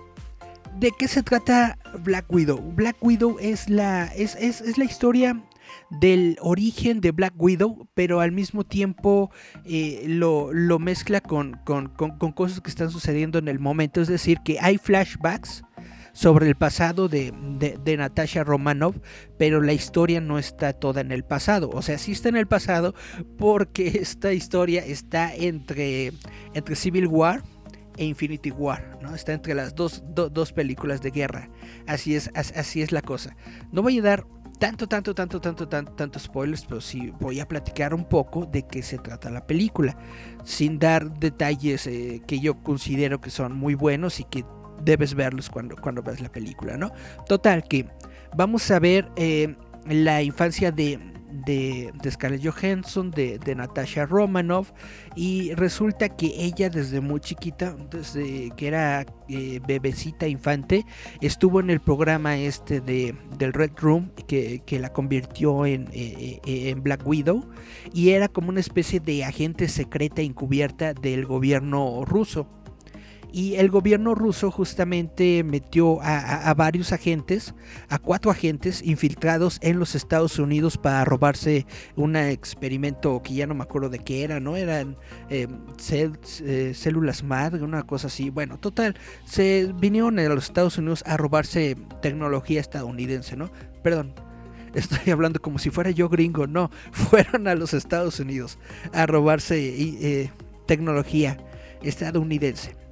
¿de 0.79 0.91
qué 0.97 1.07
se 1.07 1.23
trata 1.23 1.77
Black 2.03 2.25
Widow? 2.29 2.59
Black 2.75 2.97
Widow 3.01 3.37
es 3.39 3.69
la, 3.69 4.05
es, 4.15 4.35
es, 4.35 4.61
es 4.61 4.77
la 4.77 4.85
historia 4.85 5.41
del 5.89 6.37
origen 6.41 7.01
de 7.01 7.11
Black 7.11 7.33
Widow, 7.37 7.87
pero 7.93 8.19
al 8.19 8.31
mismo 8.31 8.63
tiempo 8.63 9.31
eh, 9.65 10.03
lo, 10.07 10.51
lo, 10.53 10.79
mezcla 10.79 11.21
con, 11.21 11.59
con, 11.63 11.87
con, 11.89 12.31
cosas 12.31 12.61
que 12.61 12.69
están 12.69 12.89
sucediendo 12.89 13.39
en 13.39 13.47
el 13.47 13.59
momento. 13.59 14.01
Es 14.01 14.07
decir, 14.07 14.39
que 14.43 14.59
hay 14.59 14.77
flashbacks 14.77 15.63
sobre 16.13 16.47
el 16.47 16.55
pasado 16.55 17.09
de, 17.09 17.33
de, 17.59 17.77
de, 17.83 17.97
Natasha 17.97 18.43
Romanoff, 18.43 18.95
pero 19.37 19.61
la 19.61 19.73
historia 19.73 20.21
no 20.21 20.39
está 20.39 20.73
toda 20.73 21.01
en 21.01 21.11
el 21.11 21.23
pasado. 21.23 21.69
O 21.73 21.81
sea, 21.81 21.97
sí 21.97 22.13
está 22.13 22.29
en 22.29 22.37
el 22.37 22.47
pasado 22.47 22.95
porque 23.37 23.87
esta 24.01 24.33
historia 24.33 24.85
está 24.85 25.35
entre, 25.35 26.13
entre 26.53 26.75
Civil 26.75 27.07
War 27.07 27.43
e 27.97 28.05
Infinity 28.05 28.51
War, 28.51 28.97
¿no? 29.01 29.15
Está 29.15 29.33
entre 29.33 29.53
las 29.53 29.75
dos, 29.75 30.03
do, 30.07 30.29
dos 30.29 30.51
películas 30.51 31.01
de 31.01 31.11
guerra. 31.11 31.49
Así 31.87 32.15
es, 32.15 32.31
así 32.35 32.81
es 32.81 32.91
la 32.91 33.01
cosa. 33.01 33.35
No 33.71 33.81
voy 33.81 33.99
a 33.99 34.01
dar 34.01 34.27
tanto, 34.59 34.87
tanto, 34.87 35.13
tanto, 35.13 35.41
tanto, 35.41 35.67
tanto, 35.67 35.91
tanto 35.93 36.19
spoilers, 36.19 36.65
pero 36.65 36.81
sí 36.81 37.13
voy 37.19 37.39
a 37.39 37.47
platicar 37.47 37.93
un 37.93 38.05
poco 38.05 38.45
de 38.45 38.63
qué 38.63 38.81
se 38.81 38.97
trata 38.97 39.29
la 39.29 39.45
película, 39.45 39.97
sin 40.43 40.79
dar 40.79 41.19
detalles 41.19 41.87
eh, 41.87 42.21
que 42.25 42.39
yo 42.39 42.61
considero 42.63 43.21
que 43.21 43.29
son 43.29 43.55
muy 43.55 43.75
buenos 43.75 44.19
y 44.19 44.23
que 44.23 44.45
debes 44.83 45.15
verlos 45.15 45.49
cuando, 45.49 45.75
cuando 45.75 46.01
ves 46.01 46.21
la 46.21 46.31
película, 46.31 46.77
¿no? 46.77 46.91
Total, 47.27 47.63
que 47.63 47.87
vamos 48.35 48.69
a 48.71 48.79
ver 48.79 49.09
eh, 49.15 49.55
la 49.87 50.21
infancia 50.21 50.71
de, 50.71 50.99
de, 51.35 51.91
Scarlett 52.09 52.45
Johansson, 52.45 53.11
de, 53.11 53.55
Natasha 53.55 54.05
Romanoff, 54.05 54.71
y 55.15 55.53
resulta 55.53 56.09
que 56.09 56.27
ella 56.37 56.69
desde 56.69 57.01
muy 57.01 57.19
chiquita, 57.19 57.75
desde 57.89 58.51
que 58.55 58.67
era 58.67 59.05
eh, 59.29 59.59
bebecita 59.67 60.27
infante, 60.27 60.85
estuvo 61.21 61.59
en 61.59 61.69
el 61.69 61.79
programa 61.79 62.37
este 62.37 62.81
de, 62.81 63.15
del 63.37 63.53
Red 63.53 63.71
Room, 63.77 64.11
que, 64.27 64.61
la 64.79 64.91
convirtió 64.91 65.65
en, 65.65 65.87
eh, 65.93 66.39
eh, 66.45 66.69
en 66.69 66.83
Black 66.83 67.05
Widow, 67.05 67.47
y 67.93 68.09
era 68.09 68.27
como 68.27 68.49
una 68.49 68.59
especie 68.59 68.99
de 68.99 69.23
agente 69.23 69.67
secreta 69.67 70.21
encubierta 70.21 70.93
del 70.93 71.25
gobierno 71.25 72.03
ruso 72.05 72.47
y 73.35 73.55
el 73.55 73.69
gobierno 73.69 74.15
ruso 74.15 74.49
justamente 74.49 75.43
metió 75.43 75.99
a, 76.01 76.53
varios 76.53 76.93
agentes, 76.93 77.53
a 77.89 77.99
cuatro 77.99 78.31
agentes 78.31 78.81
infiltrados 78.81 79.59
en 79.61 79.77
los 79.77 79.93
Estados 79.93 80.39
Unidos 80.39 80.77
para 80.77 81.03
robarse 81.03 81.65
un 81.97 82.15
experimento 82.15 83.21
que 83.21 83.33
ya 83.33 83.45
no 83.45 83.53
me 83.53 83.63
acuerdo 83.63 83.89
de 83.89 83.99
qué 83.99 84.23
era, 84.23 84.39
¿no? 84.39 84.55
Eran 84.55 84.95
eh, 85.29 85.49
eh, 85.91 86.71
células 86.73 87.23
madre, 87.23 87.61
una 87.61 87.83
cosa 87.83 88.07
así. 88.07 88.29
Bueno, 88.29 88.57
total, 88.57 88.95
se 89.25 89.69
vinieron 89.81 90.17
a 90.17 90.29
los 90.29 90.45
Estados 90.45 90.77
Unidos 90.77 91.03
a 91.05 91.17
robarse 91.17 91.75
tecnología 92.01 92.61
estadounidense, 92.61 93.35
¿no? 93.35 93.51
Perdón, 93.83 94.13
estoy 94.75 95.11
hablando 95.11 95.41
como 95.41 95.59
si 95.59 95.71
fuera 95.71 95.91
yo 95.91 96.07
gringo, 96.07 96.47
no, 96.47 96.71
fueron 96.93 97.49
a 97.49 97.55
los 97.55 97.73
Estados 97.73 98.17
Unidos 98.17 98.57
a 98.93 99.05
robarse 99.07 99.57
eh, 99.59 100.31
tecnología 100.67 101.35
estadounidense. 101.81 102.84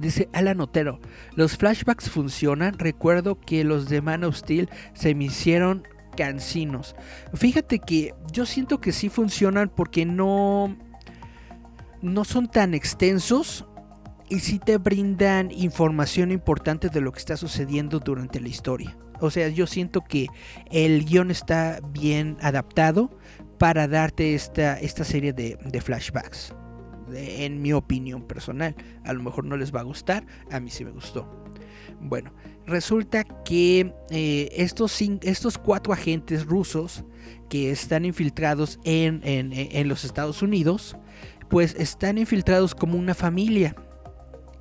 Dice 0.00 0.28
Alan 0.32 0.60
Otero, 0.60 1.00
los 1.34 1.56
flashbacks 1.56 2.10
funcionan. 2.10 2.78
Recuerdo 2.78 3.40
que 3.40 3.64
los 3.64 3.88
de 3.88 4.02
Man 4.02 4.24
of 4.24 4.36
Steel 4.36 4.68
se 4.94 5.14
me 5.14 5.24
hicieron 5.26 5.86
cansinos. 6.16 6.96
Fíjate 7.34 7.78
que 7.78 8.14
yo 8.32 8.46
siento 8.46 8.80
que 8.80 8.92
sí 8.92 9.08
funcionan 9.08 9.68
porque 9.68 10.04
no, 10.04 10.76
no 12.02 12.24
son 12.24 12.48
tan 12.48 12.74
extensos 12.74 13.66
y 14.28 14.40
sí 14.40 14.58
te 14.58 14.78
brindan 14.78 15.52
información 15.52 16.32
importante 16.32 16.88
de 16.88 17.00
lo 17.00 17.12
que 17.12 17.20
está 17.20 17.36
sucediendo 17.36 18.00
durante 18.00 18.40
la 18.40 18.48
historia. 18.48 18.96
O 19.20 19.30
sea, 19.30 19.48
yo 19.48 19.66
siento 19.66 20.02
que 20.02 20.26
el 20.70 21.04
guion 21.04 21.30
está 21.30 21.80
bien 21.90 22.36
adaptado 22.40 23.16
para 23.58 23.86
darte 23.86 24.34
esta, 24.34 24.78
esta 24.80 25.04
serie 25.04 25.32
de 25.32 25.80
flashbacks 25.80 26.52
en 27.12 27.62
mi 27.62 27.72
opinión 27.72 28.22
personal. 28.22 28.74
A 29.04 29.12
lo 29.12 29.22
mejor 29.22 29.44
no 29.44 29.56
les 29.56 29.74
va 29.74 29.80
a 29.80 29.84
gustar, 29.84 30.26
a 30.50 30.60
mí 30.60 30.70
sí 30.70 30.84
me 30.84 30.90
gustó. 30.90 31.28
Bueno, 32.00 32.32
resulta 32.66 33.24
que 33.24 33.92
eh, 34.10 34.48
estos, 34.52 35.00
estos 35.22 35.58
cuatro 35.58 35.92
agentes 35.92 36.44
rusos 36.44 37.04
que 37.48 37.70
están 37.70 38.04
infiltrados 38.04 38.78
en, 38.84 39.88
los 39.88 40.04
Estados 40.04 40.42
Unidos, 40.42 40.96
pues 41.48 41.74
están 41.78 42.18
infiltrados 42.18 42.74
como 42.74 42.98
una 42.98 43.14
familia. 43.14 43.76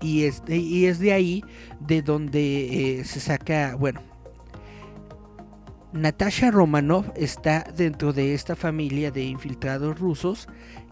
Y 0.01 0.23
es, 0.23 0.43
y 0.47 0.86
es 0.86 0.99
de 0.99 1.13
ahí 1.13 1.43
de 1.79 2.01
donde 2.01 2.99
eh, 2.99 3.05
se 3.05 3.19
saca, 3.19 3.75
bueno, 3.75 4.01
Natasha 5.93 6.51
Romanov 6.51 7.13
está 7.15 7.65
dentro 7.75 8.12
de 8.12 8.34
esta 8.34 8.58
familia 8.58 9.12
de 9.12 9.23
infiltrados 9.23 9.97
rusos 9.97 10.47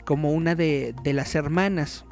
como 0.05 0.31
una 0.31 0.55
de, 0.55 0.93
las 1.03 1.35
hermanas. 1.35 2.05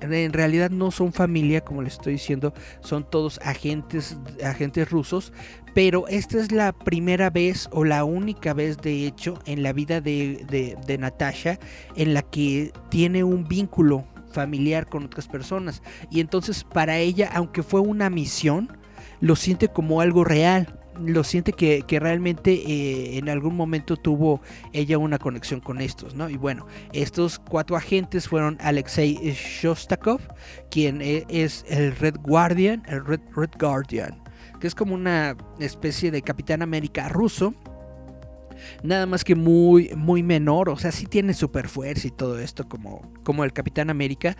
En 0.00 0.32
realidad 0.32 0.70
no 0.70 0.90
son 0.90 1.12
familia, 1.12 1.60
como 1.60 1.82
les 1.82 1.92
estoy 1.92 2.14
diciendo, 2.14 2.52
son 2.80 3.08
todos 3.08 3.38
agentes, 3.44 4.16
agentes 4.44 4.90
rusos, 4.90 5.32
pero 5.74 6.08
esta 6.08 6.38
es 6.38 6.50
la 6.50 6.72
primera 6.72 7.30
vez 7.30 7.68
o 7.70 7.84
la 7.84 8.02
única 8.02 8.52
vez 8.52 8.78
de 8.78 9.06
hecho 9.06 9.38
en 9.46 9.62
la 9.62 9.72
vida 9.72 10.00
de, 10.00 10.76
de 10.84 10.98
Natasha 10.98 11.60
en 11.94 12.14
la 12.14 12.22
que 12.22 12.72
tiene 12.88 13.22
un 13.22 13.46
vínculo 13.46 14.04
familiar 14.32 14.88
con 14.88 15.04
otras 15.04 15.28
personas. 15.28 15.82
Y 16.10 16.18
entonces 16.18 16.64
para 16.64 16.98
ella, 16.98 17.30
aunque 17.32 17.62
fue 17.62 17.80
una 17.80 18.10
misión, 18.10 18.76
lo 19.20 19.36
siente 19.36 19.68
como 19.68 20.00
algo 20.00 20.24
real 20.24 20.81
lo 21.00 21.24
siente 21.24 21.52
que, 21.52 21.84
realmente 22.00 22.52
eh, 22.52 23.18
en 23.18 23.28
algún 23.28 23.56
momento 23.56 23.96
tuvo 23.96 24.40
ella 24.72 24.98
una 24.98 25.18
conexión 25.18 25.60
con 25.60 25.80
estos, 25.80 26.14
¿no? 26.14 26.28
Y 26.28 26.36
bueno, 26.36 26.66
estos 26.92 27.38
cuatro 27.38 27.76
agentes 27.76 28.28
fueron 28.28 28.58
Alexei 28.60 29.14
Shostakov, 29.32 30.20
quien 30.70 31.00
e, 31.02 31.24
es 31.28 31.64
el 31.68 31.94
Red 31.96 32.16
Guardian, 32.22 32.82
el 32.88 33.04
Red, 33.04 33.20
Red 33.34 33.50
Guardian, 33.58 34.22
que 34.60 34.66
es 34.66 34.74
como 34.74 34.94
una 34.94 35.36
especie 35.58 36.10
de 36.10 36.22
Capitán 36.22 36.62
América 36.62 37.08
ruso. 37.08 37.54
Nada 38.82 39.06
más 39.06 39.24
que 39.24 39.34
muy, 39.34 39.90
muy 39.96 40.22
menor, 40.22 40.68
o 40.68 40.76
sea, 40.76 40.92
sí 40.92 41.06
tiene 41.06 41.34
super 41.34 41.68
fuerza 41.68 42.06
y 42.06 42.10
todo 42.10 42.38
esto 42.38 42.68
como, 42.68 43.02
como 43.24 43.42
el 43.42 43.52
Capitán 43.52 43.90
América, 43.90 44.36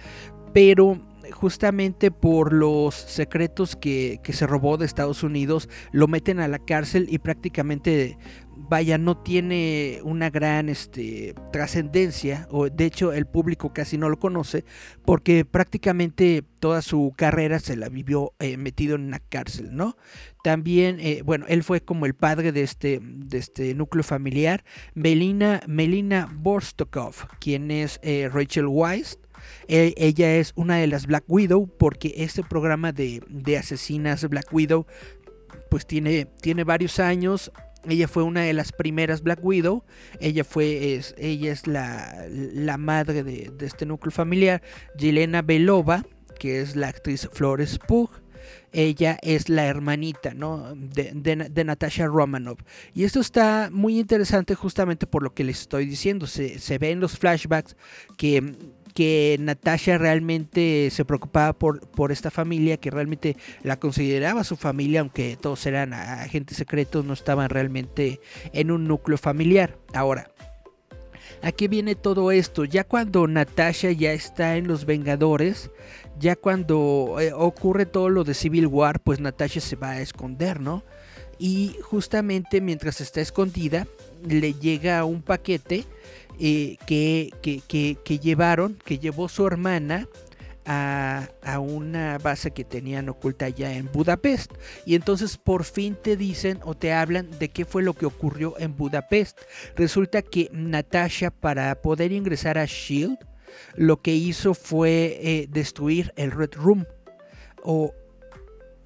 pero 0.53 1.01
justamente 1.33 2.11
por 2.11 2.53
los 2.53 2.95
secretos 2.95 3.77
que, 3.77 4.21
se 4.33 4.47
robó 4.47 4.77
de 4.77 4.87
Estados 4.87 5.23
Unidos, 5.23 5.68
lo 5.90 6.09
meten 6.09 6.40
a 6.40 6.49
la 6.49 6.59
cárcel 6.59 7.07
y 7.11 7.18
prácticamente, 7.18 8.16
vaya, 8.57 8.99
no 8.99 9.18
tiene 9.18 10.01
una 10.05 10.31
gran 10.31 10.68
este, 10.68 11.35
trascendencia, 11.53 12.47
o 12.51 12.68
de 12.68 12.87
hecho 12.87 13.12
el 13.12 13.27
público 13.27 13.73
casi 13.73 13.99
no 13.99 14.09
lo 14.09 14.18
conoce, 14.18 14.64
porque 15.05 15.45
prácticamente 15.45 16.45
toda 16.61 16.81
su 16.81 17.12
carrera 17.16 17.59
se 17.59 17.77
la 17.77 17.88
vivió 17.88 18.33
eh, 18.38 18.57
metido 18.57 18.95
en 18.95 19.03
una 19.03 19.18
cárcel, 19.18 19.75
¿no? 19.75 19.97
También, 20.42 20.99
eh, 21.01 21.23
bueno, 21.25 21.47
él 21.49 21.62
fue 21.62 21.81
como 21.81 22.07
el 22.07 22.14
padre 22.14 22.53
de 22.53 22.62
este, 22.62 23.01
de 23.03 23.38
este 23.38 23.75
núcleo 23.75 24.03
familiar, 24.03 24.64
Melina, 24.95 25.61
Melina 25.66 26.29
Borstokov, 26.33 27.14
quien 27.38 27.71
es 27.71 28.01
eh, 28.03 28.29
Rachel 28.33 28.66
Weisz, 28.66 29.18
e, 29.68 29.94
ella 29.96 30.37
es 30.37 30.52
una 30.57 30.76
de 30.76 30.87
las 30.87 31.07
Black 31.07 31.24
Widow 31.28 31.68
porque 31.78 32.14
este 32.18 32.42
programa 32.42 32.92
de, 32.92 33.22
asesinas 33.59 34.28
Black 34.28 34.52
Widow 34.52 34.87
pues 35.70 35.87
tiene, 35.87 36.26
tiene 36.40 36.64
varios 36.64 36.98
años. 36.98 37.50
Ella 37.88 38.07
fue 38.07 38.22
una 38.22 38.42
de 38.42 38.52
las 38.52 38.72
primeras 38.72 39.22
Black 39.22 39.40
Widow. 39.42 39.85
Ella 40.20 40.44
fue, 40.44 40.94
es, 40.94 41.14
ella 41.18 41.52
es 41.52 41.66
la, 41.66 42.26
la 42.28 42.76
madre 42.78 43.22
de, 43.24 43.52
este 43.61 43.87
núcleo 43.87 44.12
familiar. 44.12 44.62
Yelena 44.96 45.42
Belova, 45.42 46.05
que 46.38 46.61
es 46.61 46.76
la 46.76 46.88
actriz 46.88 47.28
Flores 47.33 47.78
Pugh 47.78 48.11
ella 48.72 49.18
es 49.22 49.48
la 49.48 49.66
hermanita 49.66 50.35
¿no? 50.35 50.74
de, 50.74 51.12
de, 51.50 51.64
Natasha 51.64 52.07
Romanoff. 52.07 52.61
Y 52.94 53.05
esto 53.05 53.20
está 53.20 53.68
muy 53.70 53.98
interesante 53.98 54.55
justamente 54.55 55.07
por 55.07 55.22
lo 55.22 55.35
que 55.35 55.44
les 55.44 55.61
estoy 55.61 55.87
diciendo. 55.87 56.26
Se, 56.26 56.59
se 56.59 56.78
ve 56.78 56.90
en 56.90 57.00
los 57.00 57.18
flashbacks 57.18 57.76
que 58.16 58.55
que 58.94 59.37
Natasha 59.40 59.98
realmente 59.98 60.88
se 60.90 61.05
preocupaba 61.05 61.52
por, 61.52 61.81
por 61.88 62.12
esta 62.12 62.31
familia, 62.31 62.76
que 62.76 62.90
realmente 62.90 63.37
la 63.62 63.78
consideraba 63.78 64.44
su 64.44 64.57
familia, 64.57 65.00
aunque 65.00 65.37
todos 65.40 65.64
eran 65.66 65.92
agentes 65.92 66.57
secretos, 66.57 67.05
no 67.05 67.12
estaban 67.12 67.48
realmente 67.48 68.20
en 68.52 68.70
un 68.70 68.87
núcleo 68.87 69.18
familiar. 69.18 69.76
Ahora, 69.94 70.31
¿a 71.42 71.52
qué 71.52 71.68
viene 71.68 71.94
todo 71.94 72.33
esto? 72.33 72.64
Ya 72.64 72.85
cuando 72.85 73.26
Natasha 73.26 73.90
ya 73.90 74.12
está 74.12 74.57
en 74.57 74.66
los 74.66 74.85
Vengadores, 74.85 75.70
ya 76.18 76.37
cuando 76.37 77.16
eh, 77.20 77.33
ocurre 77.33 77.87
todo 77.87 78.09
lo 78.09 78.24
de 78.24 78.35
Civil 78.35 78.66
War, 78.66 79.00
pues 79.00 79.20
Natasha 79.20 79.61
se 79.61 79.76
va 79.76 79.90
a 79.90 80.00
esconder, 80.00 80.61
¿no? 80.61 80.85
Y 81.38 81.76
justamente 81.83 82.61
mientras 82.61 83.00
está 83.00 83.20
escondida, 83.20 83.87
le 84.24 84.55
llega 84.55 85.05
un 85.05 85.22
paquete 85.22 85.87
eh, 86.44 86.76
que, 86.87 87.31
que, 87.40 88.18
llevaron, 88.18 88.76
que 88.85 88.98
llevó 88.98 89.28
su 89.28 89.46
hermana 89.46 90.09
a, 90.66 91.28
una 91.61 92.18
base 92.18 92.50
que 92.50 92.64
tenían 92.64 93.09
oculta 93.09 93.48
ya 93.48 93.72
en 93.72 93.88
Budapest. 93.92 94.50
Y 94.85 94.96
entonces 94.96 95.37
por 95.37 95.62
fin 95.62 95.96
te 96.02 96.16
dicen 96.16 96.59
o 96.64 96.74
te 96.74 96.92
hablan 96.92 97.31
de 97.38 97.48
qué 97.48 97.64
fue 97.64 97.85
lo 97.85 97.94
que 97.94 98.07
ocurrió 98.07 98.59
en 98.59 98.76
Budapest. 98.76 99.40
Resulta 99.76 100.20
que 100.20 100.48
Natasha 100.52 101.31
para 101.31 101.81
poder 101.81 102.11
ingresar 102.11 102.59
a 102.59 102.64
Shield 102.64 103.18
lo 103.76 104.02
que 104.02 104.14
hizo 104.16 104.55
fue 104.55 105.20
eh, 105.22 105.46
destruir 105.48 106.12
el 106.16 106.33
Red 106.33 106.55
Room. 106.55 106.87
O 107.62 107.94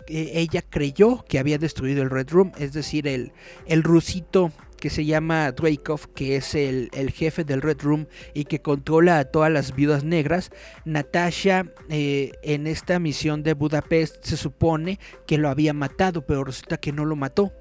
ella 0.08 0.62
creyó 0.62 1.24
que 1.28 1.38
había 1.38 1.58
destruido 1.58 2.02
el 2.02 2.10
Red 2.10 2.30
Room, 2.30 2.52
es 2.58 2.72
decir, 2.72 3.06
el, 3.06 3.32
el 3.66 3.82
rusito 3.82 4.52
que 4.76 4.90
se 4.90 5.04
llama 5.04 5.50
Dreykov, 5.52 6.12
que 6.14 6.36
es 6.36 6.54
el, 6.54 6.90
jefe 7.12 7.44
del 7.44 7.62
Red 7.62 7.82
Room 7.82 8.06
y 8.34 8.44
que 8.44 8.60
controla 8.60 9.18
a 9.18 9.24
todas 9.24 9.50
las 9.50 9.74
viudas 9.74 10.04
negras. 10.04 10.50
Natasha 10.84 11.66
eh, 11.88 12.32
en 12.42 12.66
esta 12.66 12.98
misión 12.98 13.42
de 13.42 13.54
Budapest 13.54 14.24
se 14.24 14.36
supone 14.36 14.98
que 15.26 15.38
lo 15.38 15.48
había 15.48 15.72
matado, 15.72 16.26
pero 16.26 16.44
resulta 16.44 16.76
que 16.76 16.92
no 16.92 17.04
lo 17.04 17.16
mató. 17.16 17.52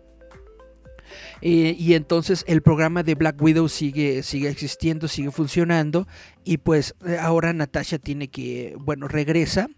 Eh, 1.42 1.76
y 1.78 1.94
entonces 1.94 2.44
el 2.48 2.62
programa 2.62 3.04
de 3.04 3.16
Black 3.16 3.40
Widow 3.42 3.70
sigue, 3.70 4.24
sigue 4.24 4.50
existiendo, 4.50 5.08
sigue 5.08 5.32
funcionando. 5.32 6.08
Y 6.44 6.58
pues 6.58 6.96
eh, 7.06 7.18
ahora 7.20 7.54
Natasha 7.54 8.00
tiene 8.00 8.28
que, 8.28 8.76
bueno, 8.80 9.08
regresa 9.08 9.70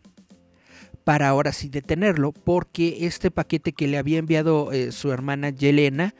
para 1.07 1.29
ahora 1.29 1.53
sí 1.53 1.69
detenerlo, 1.69 2.33
porque 2.33 3.05
este 3.05 3.31
paquete 3.31 3.71
que 3.71 3.87
le 3.87 3.97
había 3.97 4.19
enviado 4.19 4.73
eh, 4.73 4.91
su 4.91 5.13
hermana 5.13 5.51
Yelena 5.51 6.13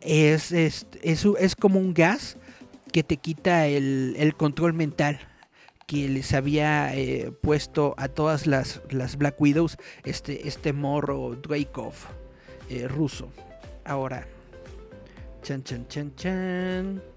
es, 0.00 0.50
es, 0.50 0.86
es, 1.02 1.56
como 1.56 1.78
un 1.78 1.92
gas 1.92 2.38
que 2.90 3.02
te 3.02 3.18
quita 3.18 3.66
el, 3.66 4.14
el 4.16 4.34
control 4.34 4.72
mental 4.72 5.20
que 5.86 6.08
les 6.08 6.32
había 6.32 6.96
eh, 6.96 7.32
puesto 7.42 7.94
a 7.98 8.08
todas 8.08 8.46
las, 8.46 8.80
las, 8.88 9.18
Black 9.18 9.38
Widows 9.38 9.76
este, 10.04 10.48
este 10.48 10.72
morro 10.72 11.36
Dracov 11.36 11.92
eh, 12.70 12.88
ruso. 12.88 13.28
Ahora, 13.84 14.26
chan, 15.42 15.62
chan, 15.64 15.86
chan, 15.86 16.14
chan. 16.16 17.09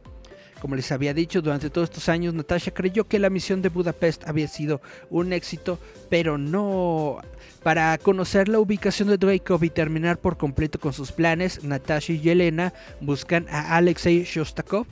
Como 0.64 0.78
les 0.78 0.94
había 0.94 1.14
dicho, 1.14 1.42
durante 1.42 1.70
todos 1.70 1.90
estos 1.90 2.08
años 2.08 2.34
Natasha 2.34 2.72
creyó 2.74 3.06
que 3.06 3.20
la 3.20 3.30
misión 3.30 3.62
de 3.62 3.68
Budapest 3.68 4.26
había 4.26 4.48
sido 4.48 4.80
un 5.10 5.34
éxito, 5.34 5.78
pero 6.10 6.38
no. 6.38 7.18
Para 7.64 7.98
conocer 7.98 8.48
la 8.48 8.60
ubicación 8.60 9.10
de 9.10 9.18
Dracov 9.18 9.62
y 9.66 9.70
terminar 9.70 10.20
por 10.20 10.38
completo 10.38 10.80
con 10.80 10.94
sus 10.94 11.12
planes, 11.12 11.66
Natasha 11.66 12.14
y 12.14 12.22
Yelena 12.22 12.74
buscan 13.02 13.46
a 13.50 13.76
Alexei 13.76 14.24
Shostakov, 14.24 14.88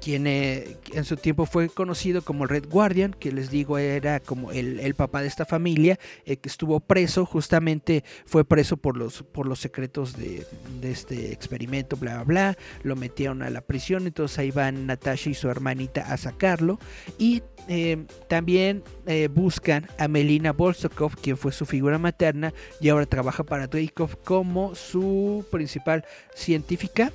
quien 0.00 0.26
eh, 0.26 0.76
en 0.92 1.04
su 1.04 1.16
tiempo 1.16 1.46
fue 1.46 1.68
conocido 1.68 2.22
como 2.22 2.46
Red 2.46 2.68
Guardian, 2.68 3.12
que 3.12 3.32
les 3.32 3.50
digo 3.50 3.78
era 3.78 4.20
como 4.20 4.52
el, 4.52 4.94
papá 4.94 5.22
de 5.22 5.28
esta 5.28 5.44
familia, 5.44 5.98
eh, 6.24 6.36
que 6.36 6.48
estuvo 6.48 6.80
preso, 6.80 7.26
justamente 7.26 8.04
fue 8.26 8.44
preso 8.44 8.76
por 8.76 8.96
los, 8.96 9.22
por 9.22 9.46
los 9.46 9.60
secretos 9.60 10.16
de, 10.16 10.46
este 10.82 11.32
experimento, 11.32 11.96
bla, 11.96 12.22
bla, 12.22 12.24
bla, 12.24 12.58
lo 12.82 12.96
metieron 12.96 13.42
a 13.42 13.50
la 13.50 13.60
prisión, 13.60 14.06
entonces 14.06 14.38
ahí 14.38 14.50
van 14.50 14.86
Natasha 14.86 15.30
y 15.30 15.34
su 15.34 15.48
hermanita 15.48 16.12
a 16.12 16.16
sacarlo, 16.16 16.78
y 17.18 17.42
eh, 17.68 18.04
también 18.28 18.82
buscan 19.30 19.86
a 19.98 20.06
Melina 20.06 20.52
Bolsokov, 20.52 21.16
quien 21.16 21.36
fue 21.36 21.52
su 21.52 21.64
figura 21.66 21.98
materna, 21.98 22.52
y 22.80 22.88
ahora 22.88 23.06
trabaja 23.06 23.42
para 23.42 23.66
Dreykov 23.66 24.22
como 24.22 24.74
su 24.74 25.44
principal 25.50 26.04
científica. 26.34 27.12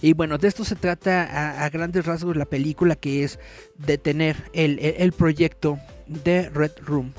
Y 0.00 0.14
bueno, 0.14 0.38
de 0.38 0.48
esto 0.48 0.64
se 0.64 0.76
trata 0.76 1.64
a, 1.64 1.68
grandes 1.70 2.06
rasgos 2.06 2.36
la 2.36 2.44
película, 2.44 2.96
que 2.96 3.24
es 3.24 3.38
detener 3.76 4.36
el, 4.52 4.78
el, 4.78 5.12
proyecto 5.12 5.78
de 6.06 6.48
Red 6.50 6.72
Room. 6.84 7.12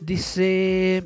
Dice, 0.00 1.04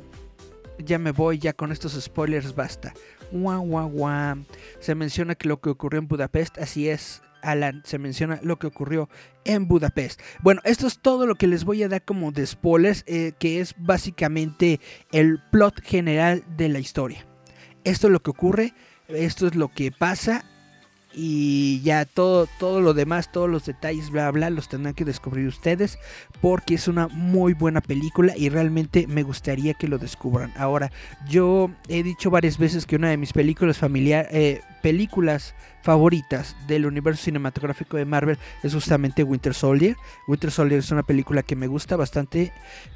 ya 0.77 0.99
me 0.99 1.11
voy, 1.11 1.39
ya 1.39 1.53
con 1.53 1.71
estos 1.71 1.93
spoilers 1.99 2.55
basta. 2.55 2.93
Guau, 3.31 3.65
guau, 3.65 3.89
guau. 3.89 4.37
Se 4.79 4.95
menciona 4.95 5.35
que 5.35 5.47
lo 5.47 5.59
que 5.61 5.69
ocurrió 5.69 5.99
en 5.99 6.07
Budapest, 6.07 6.57
así 6.57 6.89
es, 6.89 7.21
Alan, 7.41 7.81
se 7.85 7.99
menciona 7.99 8.39
lo 8.43 8.57
que 8.59 8.67
ocurrió 8.67 9.09
en 9.45 9.67
Budapest. 9.67 10.21
Bueno, 10.41 10.61
esto 10.63 10.87
es 10.87 10.99
todo 10.99 11.25
lo 11.25 11.35
que 11.35 11.47
les 11.47 11.63
voy 11.63 11.83
a 11.83 11.89
dar 11.89 12.03
como 12.03 12.31
de 12.31 12.45
spoilers, 12.45 13.03
eh, 13.07 13.33
que 13.39 13.59
es 13.59 13.75
básicamente 13.77 14.79
el 15.11 15.41
plot 15.51 15.81
general 15.81 16.43
de 16.57 16.69
la 16.69 16.79
historia. 16.79 17.25
Esto 17.83 18.07
es 18.07 18.13
lo 18.13 18.21
que 18.21 18.31
ocurre, 18.31 18.73
esto 19.07 19.47
es 19.47 19.55
lo 19.55 19.69
que 19.69 19.91
pasa 19.91 20.43
y 21.13 21.81
ya 21.81 22.05
todo, 22.05 22.47
todo 22.59 22.81
lo 22.81 22.93
demás, 22.93 23.31
todos 23.31 23.49
los 23.49 23.65
detalles, 23.65 24.09
bla, 24.11 24.29
bla, 24.31 24.49
los 24.49 24.69
tendrán 24.69 24.93
que 24.93 25.05
descubrir 25.05 25.47
ustedes 25.47 25.97
porque 26.41 26.75
es 26.75 26.87
una 26.87 27.07
muy 27.07 27.53
buena 27.53 27.81
película 27.81 28.33
y 28.37 28.49
realmente 28.49 29.07
me 29.07 29.23
gustaría 29.23 29.73
que 29.73 29.87
lo 29.87 29.97
descubran. 29.97 30.53
Ahora, 30.57 30.91
yo 31.27 31.71
he 31.87 32.03
dicho 32.03 32.29
varias 32.29 32.57
veces 32.57 32.85
que 32.85 32.95
una 32.95 33.09
de 33.09 33.17
mis 33.17 33.33
películas 33.33 33.77
familiares, 33.77 34.29
eh, 34.31 34.61
películas 34.81 35.55
favoritas 35.81 36.55
del 36.67 36.85
universo 36.85 37.23
cinematográfico 37.23 37.97
de 37.97 38.05
Marvel 38.05 38.37
es 38.63 38.73
justamente 38.73 39.23
Winter 39.23 39.53
Soldier. 39.53 39.95
Winter 40.27 40.51
Soldier 40.51 40.79
es 40.79 40.91
una 40.91 41.03
película 41.03 41.43
que 41.43 41.55
me 41.55 41.67
gusta 41.67 41.95
bastante 41.95 42.51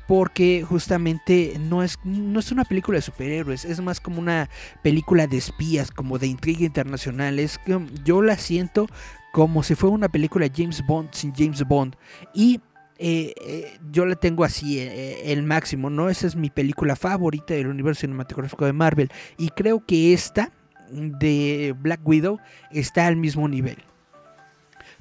porque 0.07 0.65
justamente 0.67 1.57
no 1.59 1.83
es, 1.83 1.97
no 2.03 2.39
es 2.39 2.51
una 2.51 2.65
película 2.65 2.97
de 2.97 3.03
superhéroes, 3.03 3.65
es 3.65 3.81
más 3.81 3.99
como 3.99 4.19
una 4.19 4.49
película 4.81 5.27
de 5.27 5.37
espías, 5.37 5.91
como 5.91 6.19
de 6.19 6.27
intriga 6.27 6.65
internacional. 6.65 7.39
Es 7.39 7.57
que 7.57 7.79
yo 8.03 8.21
la 8.21 8.37
siento 8.37 8.87
como 9.31 9.63
si 9.63 9.75
fuera 9.75 9.95
una 9.95 10.09
película 10.09 10.47
James 10.53 10.85
Bond 10.85 11.09
sin 11.11 11.33
James 11.33 11.63
Bond. 11.67 11.95
Y 12.33 12.61
eh, 12.99 13.33
eh, 13.45 13.79
yo 13.91 14.05
la 14.05 14.15
tengo 14.15 14.43
así, 14.43 14.79
eh, 14.79 15.31
el 15.31 15.43
máximo, 15.43 15.89
¿no? 15.89 16.09
Esa 16.09 16.27
es 16.27 16.35
mi 16.35 16.49
película 16.49 16.95
favorita 16.95 17.53
del 17.53 17.67
universo 17.67 18.01
cinematográfico 18.01 18.65
de 18.65 18.73
Marvel. 18.73 19.11
Y 19.37 19.49
creo 19.49 19.85
que 19.85 20.13
esta 20.13 20.51
de 20.93 21.75
Black 21.77 21.99
Widow 22.03 22.39
está 22.71 23.07
al 23.07 23.15
mismo 23.15 23.47
nivel. 23.47 23.77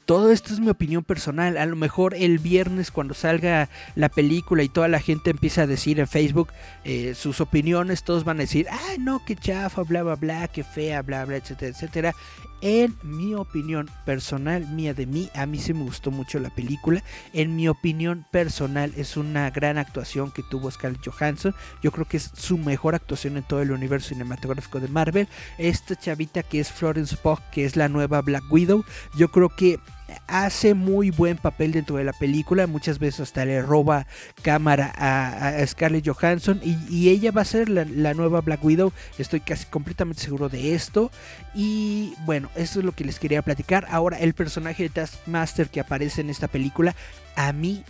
Todo 0.05 0.33
esto 0.33 0.53
es 0.53 0.59
mi 0.59 0.69
opinión 0.69 1.05
personal. 1.05 1.57
A 1.57 1.67
lo 1.67 1.77
mejor 1.77 2.15
el 2.15 2.39
viernes 2.39 2.91
cuando 2.91 3.15
salga 3.15 3.69
la 3.95 4.09
película 4.09 4.65
y 4.65 4.69
toda 4.69 4.89
la 4.89 4.99
gente 4.99 5.31
empieza 5.31 5.63
a 5.63 5.67
decir 5.67 6.01
en 6.01 6.09
Facebook 6.09 6.49
eh, 6.85 7.15
sus 7.15 7.41
opiniones, 7.41 8.03
todos 8.03 8.25
van 8.25 8.39
a 8.39 8.41
decir, 8.41 8.67
ah, 8.71 8.97
no, 8.99 9.23
qué 9.25 9.37
chafa, 9.37 9.83
bla, 9.83 10.03
bla, 10.03 10.17
bla, 10.17 10.49
qué 10.49 10.65
fea, 10.65 11.03
bla, 11.03 11.25
bla, 11.25 11.37
etcétera, 11.37 11.71
etcétera. 11.71 12.15
En 12.63 12.97
mi 13.03 13.35
opinión 13.35 13.91
personal, 14.07 14.69
mía 14.69 14.95
de 14.95 15.05
mí, 15.05 15.29
a 15.35 15.47
mí 15.47 15.59
sí 15.59 15.75
me 15.75 15.83
gustó 15.83 16.13
mucho 16.13 16.39
la 16.39 16.51
película. 16.51 17.03
En 17.33 17.57
mi 17.57 17.67
opinión 17.67 18.25
personal 18.31 18.93
es 18.97 19.17
una 19.17 19.51
gran 19.51 19.79
actuación 19.79 20.31
que 20.31 20.45
tuvo 20.45 20.71
Scarlett 20.71 21.05
Johansson. 21.05 21.57
Yo 21.83 21.91
creo 21.91 22.07
que 22.07 22.19
es 22.19 22.31
su 22.35 22.59
mejor 22.59 22.95
actuación 22.95 23.37
en 23.37 23.43
todo 23.43 23.63
el 23.63 23.73
universo 23.73 24.11
cinematográfico 24.11 24.79
de 24.79 24.87
Marvel. 24.87 25.29
Esta 25.59 25.97
chavita 25.97 26.45
que 26.45 26.61
es 26.61 26.71
Florence 26.71 27.17
Pugh, 27.17 27.41
que 27.51 27.65
es 27.65 27.75
la 27.75 27.89
nueva 27.89 28.23
Black 28.23 28.45
Widow, 28.49 28.85
yo 29.17 29.33
creo 29.33 29.49
que 29.49 29.81
hace 30.27 30.75
muy 30.75 31.11
buen 31.11 31.37
papel 31.37 31.73
dentro 31.73 31.97
de 31.97 32.05
la 32.05 32.13
película. 32.13 32.67
Muchas 32.67 32.99
veces 32.99 33.21
hasta 33.21 33.45
le 33.45 33.63
roba 33.63 34.07
cámara 34.43 34.93
a, 34.97 35.67
Scarlett 35.67 36.07
Johansson. 36.07 36.61
Y, 36.63 37.09
ella 37.09 37.31
va 37.31 37.43
a 37.43 37.47
ser 37.47 37.69
la, 37.69 38.15
nueva 38.15 38.41
Black 38.41 38.65
Widow. 38.65 38.93
Estoy 39.19 39.41
casi 39.41 39.67
completamente 39.67 40.23
seguro 40.23 40.49
de 40.49 40.75
esto. 40.75 41.11
Y 41.55 42.15
bueno, 42.25 42.51
eso 42.55 42.81
es 42.81 42.85
lo 42.85 42.93
que 42.93 43.05
les 43.05 43.19
quería 43.19 43.43
platicar. 43.43 43.87
Ahora, 43.91 44.19
el 44.19 44.35
personaje 44.35 44.85
de 44.85 44.89
Taskmaster 44.89 45.69
que 45.69 45.81
aparece 45.81 46.21
en 46.21 46.31
esta 46.31 46.49
película, 46.49 46.95
a 47.37 47.53
mí 47.53 47.85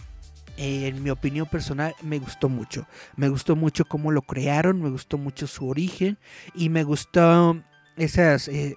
en 0.56 1.02
mi 1.02 1.10
opinión 1.10 1.46
personal, 1.46 1.94
me 2.02 2.18
gustó 2.18 2.48
mucho. 2.48 2.86
Me 3.16 3.28
gustó 3.28 3.56
mucho 3.56 3.84
cómo 3.84 4.10
lo 4.10 4.22
crearon, 4.22 4.82
me 4.82 4.90
gustó 4.90 5.18
mucho 5.18 5.46
su 5.46 5.68
origen 5.68 6.18
y 6.54 6.68
me 6.68 6.84
gustó 6.84 7.56
esas 7.96 8.48
eh, 8.48 8.76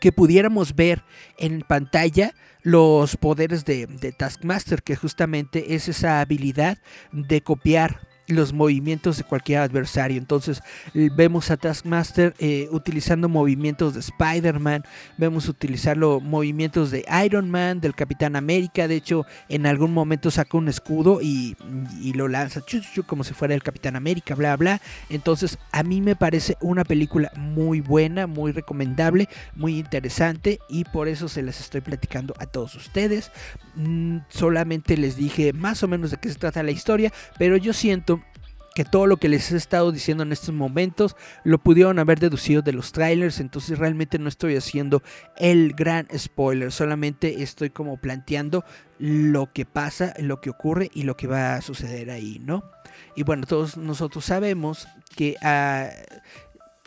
que 0.00 0.12
pudiéramos 0.12 0.74
ver 0.74 1.04
en 1.38 1.60
pantalla 1.60 2.34
los 2.62 3.16
poderes 3.16 3.64
de, 3.64 3.86
de, 3.86 4.12
Taskmaster, 4.12 4.82
que 4.82 4.96
justamente 4.96 5.74
es 5.74 5.88
esa 5.88 6.20
habilidad 6.20 6.78
de 7.12 7.42
copiar 7.42 8.09
los 8.30 8.52
movimientos 8.52 9.18
de 9.18 9.24
cualquier 9.24 9.60
adversario. 9.60 10.18
Entonces 10.18 10.62
vemos 10.94 11.50
a 11.50 11.56
Taskmaster 11.56 12.34
eh, 12.38 12.68
utilizando 12.70 13.28
movimientos 13.28 13.94
de 13.94 14.00
Spider-Man, 14.00 14.84
vemos 15.16 15.48
utilizarlo 15.48 16.20
movimientos 16.20 16.90
de 16.90 17.04
Iron 17.24 17.50
Man, 17.50 17.80
del 17.80 17.94
Capitán 17.94 18.36
América. 18.36 18.88
De 18.88 18.96
hecho, 18.96 19.26
en 19.48 19.66
algún 19.66 19.92
momento 19.92 20.30
saca 20.30 20.56
un 20.56 20.68
escudo 20.68 21.20
y, 21.22 21.56
lo 22.14 22.28
lanza 22.28 22.60
como 23.06 23.24
si 23.24 23.34
fuera 23.34 23.54
el 23.54 23.62
Capitán 23.62 23.96
América, 23.96 24.34
bla, 24.34 24.56
bla. 24.56 24.80
Entonces 25.08 25.58
a 25.72 25.82
mí 25.82 26.00
me 26.00 26.16
parece 26.16 26.56
una 26.60 26.84
película 26.84 27.30
muy 27.36 27.80
buena, 27.80 28.26
muy 28.26 28.52
recomendable, 28.52 29.28
muy 29.54 29.78
interesante 29.78 30.58
y 30.68 30.84
por 30.84 31.08
eso 31.08 31.28
se 31.28 31.42
les 31.42 31.60
estoy 31.60 31.80
platicando 31.80 32.34
a 32.38 32.46
todos 32.46 32.74
ustedes. 32.74 33.30
Mm, 33.74 34.18
solamente 34.28 34.96
les 34.96 35.16
dije 35.16 35.52
más 35.52 35.82
o 35.82 35.88
menos 35.88 36.10
de 36.10 36.16
qué 36.16 36.28
se 36.28 36.38
trata 36.38 36.62
la 36.62 36.70
historia, 36.70 37.12
pero 37.38 37.56
yo 37.56 37.72
siento 37.72 38.20
que 38.74 38.84
todo 38.84 39.06
lo 39.06 39.16
que 39.16 39.28
les 39.28 39.50
he 39.50 39.56
estado 39.56 39.92
diciendo 39.92 40.22
en 40.22 40.32
estos 40.32 40.54
momentos 40.54 41.16
lo 41.44 41.58
pudieron 41.58 41.98
haber 41.98 42.20
deducido 42.20 42.62
de 42.62 42.72
los 42.72 42.92
trailers, 42.92 43.40
entonces 43.40 43.78
realmente 43.78 44.18
no 44.18 44.28
estoy 44.28 44.56
haciendo 44.56 45.02
el 45.38 45.72
gran 45.74 46.06
spoiler, 46.16 46.70
solamente 46.72 47.42
estoy 47.42 47.70
como 47.70 47.96
planteando 47.96 48.64
lo 48.98 49.52
que 49.52 49.64
pasa, 49.64 50.14
lo 50.18 50.40
que 50.40 50.50
ocurre 50.50 50.90
y 50.94 51.02
lo 51.02 51.16
que 51.16 51.26
va 51.26 51.54
a 51.54 51.62
suceder 51.62 52.10
ahí, 52.10 52.40
¿no? 52.44 52.64
Y 53.16 53.24
bueno, 53.24 53.46
todos 53.46 53.76
nosotros 53.76 54.24
sabemos 54.24 54.86
que 55.16 55.36
ah, 55.42 55.90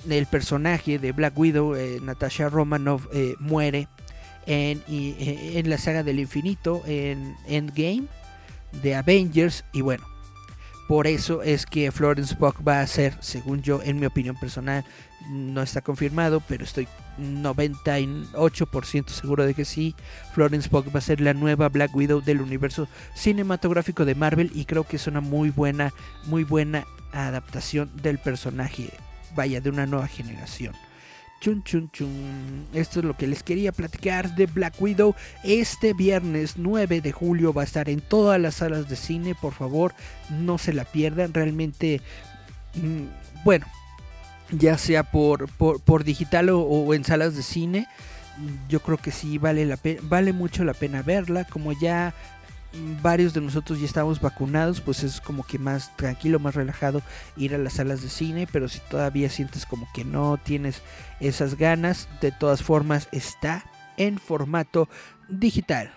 el 0.09 0.25
personaje 0.27 0.99
de 0.99 1.11
Black 1.11 1.37
Widow, 1.37 1.75
eh, 1.75 1.99
Natasha 2.01 2.49
Romanoff, 2.49 3.07
eh, 3.13 3.35
muere 3.39 3.87
en, 4.45 4.83
eh, 4.87 5.53
en 5.55 5.69
la 5.69 5.77
saga 5.77 6.03
del 6.03 6.19
infinito, 6.19 6.83
en 6.85 7.35
Endgame 7.47 8.05
de 8.81 8.95
Avengers, 8.95 9.63
y 9.71 9.81
bueno 9.81 10.13
por 10.87 11.07
eso 11.07 11.41
es 11.41 11.65
que 11.65 11.91
Florence 11.91 12.35
Pugh 12.35 12.55
va 12.67 12.81
a 12.81 12.87
ser, 12.87 13.15
según 13.21 13.61
yo, 13.61 13.81
en 13.83 13.99
mi 13.99 14.05
opinión 14.05 14.35
personal, 14.35 14.83
no 15.29 15.61
está 15.61 15.81
confirmado, 15.81 16.41
pero 16.47 16.65
estoy 16.65 16.87
98% 17.17 19.07
seguro 19.07 19.45
de 19.45 19.53
que 19.53 19.63
sí. 19.65 19.95
Florence 20.33 20.69
Pugh 20.69 20.93
va 20.93 20.99
a 20.99 21.01
ser 21.01 21.21
la 21.21 21.33
nueva 21.33 21.69
Black 21.69 21.95
Widow 21.95 22.21
del 22.21 22.41
universo 22.41 22.87
cinematográfico 23.15 24.03
de 24.03 24.15
Marvel 24.15 24.51
y 24.53 24.65
creo 24.65 24.83
que 24.83 24.97
es 24.97 25.07
una 25.07 25.21
muy 25.21 25.49
buena, 25.51 25.93
muy 26.25 26.43
buena 26.43 26.85
adaptación 27.13 27.89
del 28.01 28.17
personaje, 28.17 28.89
vaya, 29.35 29.61
de 29.61 29.69
una 29.69 29.85
nueva 29.85 30.07
generación. 30.07 30.75
Chun 31.43 31.61
chun 31.61 31.89
chun. 31.91 32.67
Esto 32.73 32.99
es 33.01 33.05
lo 33.05 33.17
que 33.17 33.27
les 33.27 33.43
quería 33.43 33.73
platicar 33.73 34.33
de 34.33 34.45
Black 34.45 34.81
Widow. 34.81 35.13
Este 35.43 35.93
viernes 35.93 36.53
9 36.55 37.01
de 37.01 37.11
julio 37.11 37.51
va 37.51 37.63
a 37.63 37.65
estar 37.65 37.89
en 37.89 37.99
todas 37.99 38.39
las 38.39 38.55
salas 38.55 38.87
de 38.87 38.95
cine. 38.95 39.35
Por 39.35 39.51
favor, 39.51 39.93
no 40.29 40.57
se 40.57 40.71
la 40.71 40.85
pierdan. 40.85 41.33
Realmente, 41.33 41.99
mm, 42.75 43.43
bueno, 43.43 43.65
ya 44.51 44.77
sea 44.77 45.03
por, 45.03 45.49
por, 45.49 46.05
digital 46.05 46.47
o, 46.49 46.93
en 46.93 47.03
salas 47.03 47.35
de 47.35 47.43
cine. 47.43 47.87
Yo 48.69 48.79
creo 48.79 48.97
que 48.97 49.11
sí 49.11 49.37
vale, 49.37 49.65
la 49.65 49.77
vale 50.03 50.31
mucho 50.31 50.63
la 50.63 50.73
pena 50.73 51.01
verla. 51.01 51.43
Como 51.43 51.73
ya 51.73 52.13
varios 53.01 53.33
de 53.33 53.41
nosotros 53.41 53.79
ya 53.79 53.85
estamos 53.85 54.19
vacunados, 54.19 54.81
pues 54.81 55.03
es 55.03 55.21
como 55.21 55.43
que 55.43 55.59
más 55.59 55.95
tranquilo, 55.95 56.39
más 56.39 56.55
relajado 56.55 57.01
ir 57.37 57.53
a 57.53 57.57
las 57.57 57.73
salas 57.73 58.01
de 58.01 58.09
cine, 58.09 58.47
pero 58.51 58.67
si 58.67 58.79
todavía 58.79 59.29
sientes 59.29 59.65
como 59.65 59.87
que 59.93 60.03
no 60.03 60.37
tienes 60.43 60.81
esas 61.19 61.55
ganas, 61.55 62.07
de 62.21 62.31
todas 62.31 62.63
formas 62.63 63.07
está 63.11 63.63
en 63.97 64.17
formato 64.17 64.89
digital. 65.29 65.93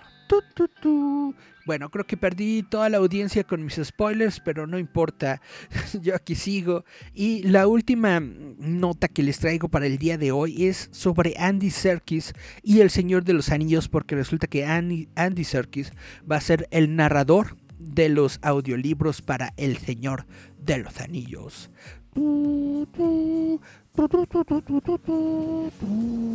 Bueno, 1.67 1.91
creo 1.91 2.07
que 2.07 2.17
perdí 2.17 2.63
toda 2.63 2.89
la 2.89 2.99
audiencia 2.99 3.43
con 3.43 3.65
mis 3.65 3.75
spoilers, 3.83 4.39
pero 4.39 4.69
no 4.69 4.79
importa, 4.79 5.43
yo 6.01 6.15
aquí 6.15 6.37
sigo. 6.37 6.85
Y 7.13 7.43
la 7.43 7.67
última 7.67 8.21
nota 8.21 9.09
que 9.09 9.25
les 9.25 9.41
traigo 9.41 9.69
para 9.69 9.87
el 9.87 9.99
día 9.99 10.17
de 10.17 10.31
hoy 10.31 10.67
es 10.67 10.89
sobre 10.93 11.35
Andy 11.37 11.71
Serkis 11.71 12.35
y 12.63 12.83
el 12.83 12.91
Señor 12.91 13.25
de 13.25 13.33
los 13.33 13.51
Anillos, 13.51 13.89
porque 13.89 14.15
resulta 14.15 14.47
que 14.47 14.65
Andy, 14.65 15.09
Andy 15.17 15.43
Serkis 15.43 15.91
va 16.31 16.37
a 16.37 16.41
ser 16.41 16.69
el 16.71 16.95
narrador 16.95 17.57
de 17.81 18.11
los 18.11 18.39
audiolibros 18.43 19.21
para 19.21 19.53
El 19.57 19.77
Señor 19.77 20.25
de 20.59 20.79
los 20.79 21.01
Anillos. 21.01 21.71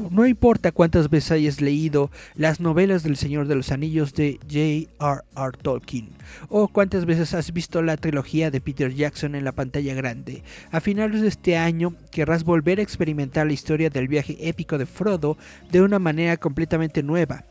No 0.09 0.25
importa 0.25 0.71
cuántas 0.71 1.09
veces 1.09 1.31
hayas 1.31 1.61
leído 1.61 2.09
las 2.35 2.59
novelas 2.59 3.03
del 3.03 3.17
Señor 3.17 3.47
de 3.47 3.55
los 3.55 3.71
Anillos 3.71 4.13
de 4.13 4.39
J.R.R. 4.49 5.57
Tolkien 5.61 6.09
o 6.49 6.67
cuántas 6.67 7.05
veces 7.05 7.33
has 7.33 7.53
visto 7.53 7.81
la 7.81 7.97
trilogía 7.97 8.51
de 8.51 8.61
Peter 8.61 8.93
Jackson 8.93 9.35
en 9.35 9.45
la 9.45 9.51
pantalla 9.51 9.93
grande. 9.93 10.43
A 10.71 10.81
finales 10.81 11.21
de 11.21 11.27
este 11.27 11.57
año 11.57 11.93
querrás 12.11 12.43
volver 12.43 12.79
a 12.79 12.83
experimentar 12.83 13.45
la 13.45 13.53
historia 13.53 13.89
del 13.89 14.07
viaje 14.07 14.37
épico 14.49 14.77
de 14.77 14.85
Frodo 14.85 15.37
de 15.71 15.81
una 15.81 15.99
manera 15.99 16.37
completamente 16.37 17.03
nueva. 17.03 17.45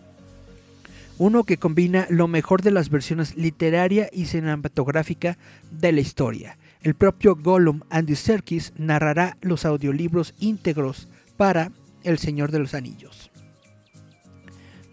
Uno 1.19 1.45
que 1.45 1.59
combina 1.59 2.07
lo 2.09 2.29
mejor 2.29 2.63
de 2.63 2.71
las 2.71 2.89
versiones 2.91 3.37
literaria 3.37 4.09
y 4.13 4.25
cinematográfica 4.27 5.39
de 5.71 5.93
la 5.93 6.01
historia 6.01 6.57
el 6.83 6.95
propio 6.95 7.37
Gollum 7.37 7.81
Andy 7.91 8.17
Serkis 8.17 8.73
narrará 8.77 9.37
los 9.43 9.65
audiolibros 9.65 10.35
íntegros 10.39 11.09
para 11.37 11.73
El 12.03 12.19
Señor 12.19 12.51
de 12.51 12.59
los 12.59 12.75
Anillos. 12.75 13.31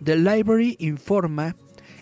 The 0.03 0.15
Library 0.15 0.75
informa 0.79 1.55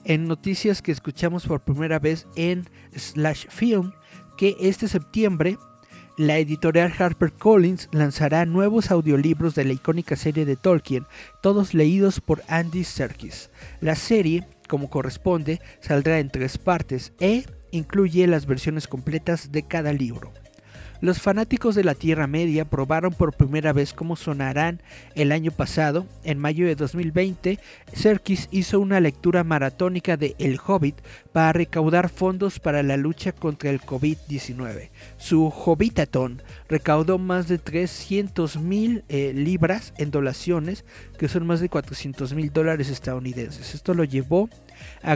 en 0.03 0.27
noticias 0.27 0.81
que 0.81 0.91
escuchamos 0.91 1.47
por 1.47 1.61
primera 1.61 1.99
vez 1.99 2.27
en 2.35 2.67
Slash 2.95 3.47
Film 3.49 3.91
que 4.37 4.55
este 4.59 4.87
septiembre 4.87 5.57
la 6.17 6.37
editorial 6.37 6.93
HarperCollins 6.97 7.89
lanzará 7.91 8.45
nuevos 8.45 8.89
audiolibros 8.89 9.53
de 9.53 9.65
la 9.65 9.73
icónica 9.73 10.15
serie 10.15 10.45
de 10.45 10.55
Tolkien, 10.55 11.05
todos 11.41 11.73
leídos 11.73 12.21
por 12.21 12.41
Andy 12.47 12.85
Serkis. 12.85 13.49
La 13.81 13.95
serie, 13.95 14.47
como 14.69 14.89
corresponde, 14.89 15.59
saldrá 15.81 16.19
en 16.19 16.29
tres 16.29 16.57
partes 16.57 17.11
e 17.19 17.43
incluye 17.75 18.27
las 18.27 18.45
versiones 18.45 18.87
completas 18.87 19.51
de 19.51 19.63
cada 19.63 19.93
libro. 19.93 20.31
Los 21.01 21.21
fanáticos 21.21 21.75
de 21.75 21.83
la 21.83 21.93
Tierra 21.93 22.25
Media 22.25 22.65
probaron 22.65 23.13
por 23.13 23.33
primera 23.33 23.73
vez 23.73 23.93
cómo 23.93 24.15
sonarán 24.15 24.81
el 25.13 25.33
año 25.33 25.51
pasado. 25.51 26.07
En 26.23 26.39
mayo 26.39 26.65
de 26.65 26.75
2020, 26.75 27.59
Serkis 27.93 28.47
hizo 28.49 28.79
una 28.79 28.99
lectura 29.01 29.43
maratónica 29.43 30.15
de 30.15 30.35
El 30.39 30.57
Hobbit 30.65 30.95
para 31.33 31.51
recaudar 31.53 32.09
fondos 32.09 32.59
para 32.59 32.81
la 32.81 32.95
lucha 32.95 33.33
contra 33.33 33.69
el 33.69 33.81
COVID-19. 33.81 34.89
Su 35.17 35.49
Hobbitathon 35.49 36.41
recaudó 36.69 37.17
más 37.17 37.49
de 37.49 37.57
300 37.57 38.57
mil 38.57 39.03
eh, 39.09 39.33
libras 39.35 39.93
en 39.97 40.11
donaciones, 40.11 40.85
que 41.19 41.27
son 41.27 41.45
más 41.45 41.59
de 41.59 41.69
400 41.69 42.33
mil 42.33 42.53
dólares 42.53 42.89
estadounidenses. 42.89 43.75
Esto 43.75 43.93
lo 43.93 44.05
llevó 44.05 44.49
a 44.49 44.64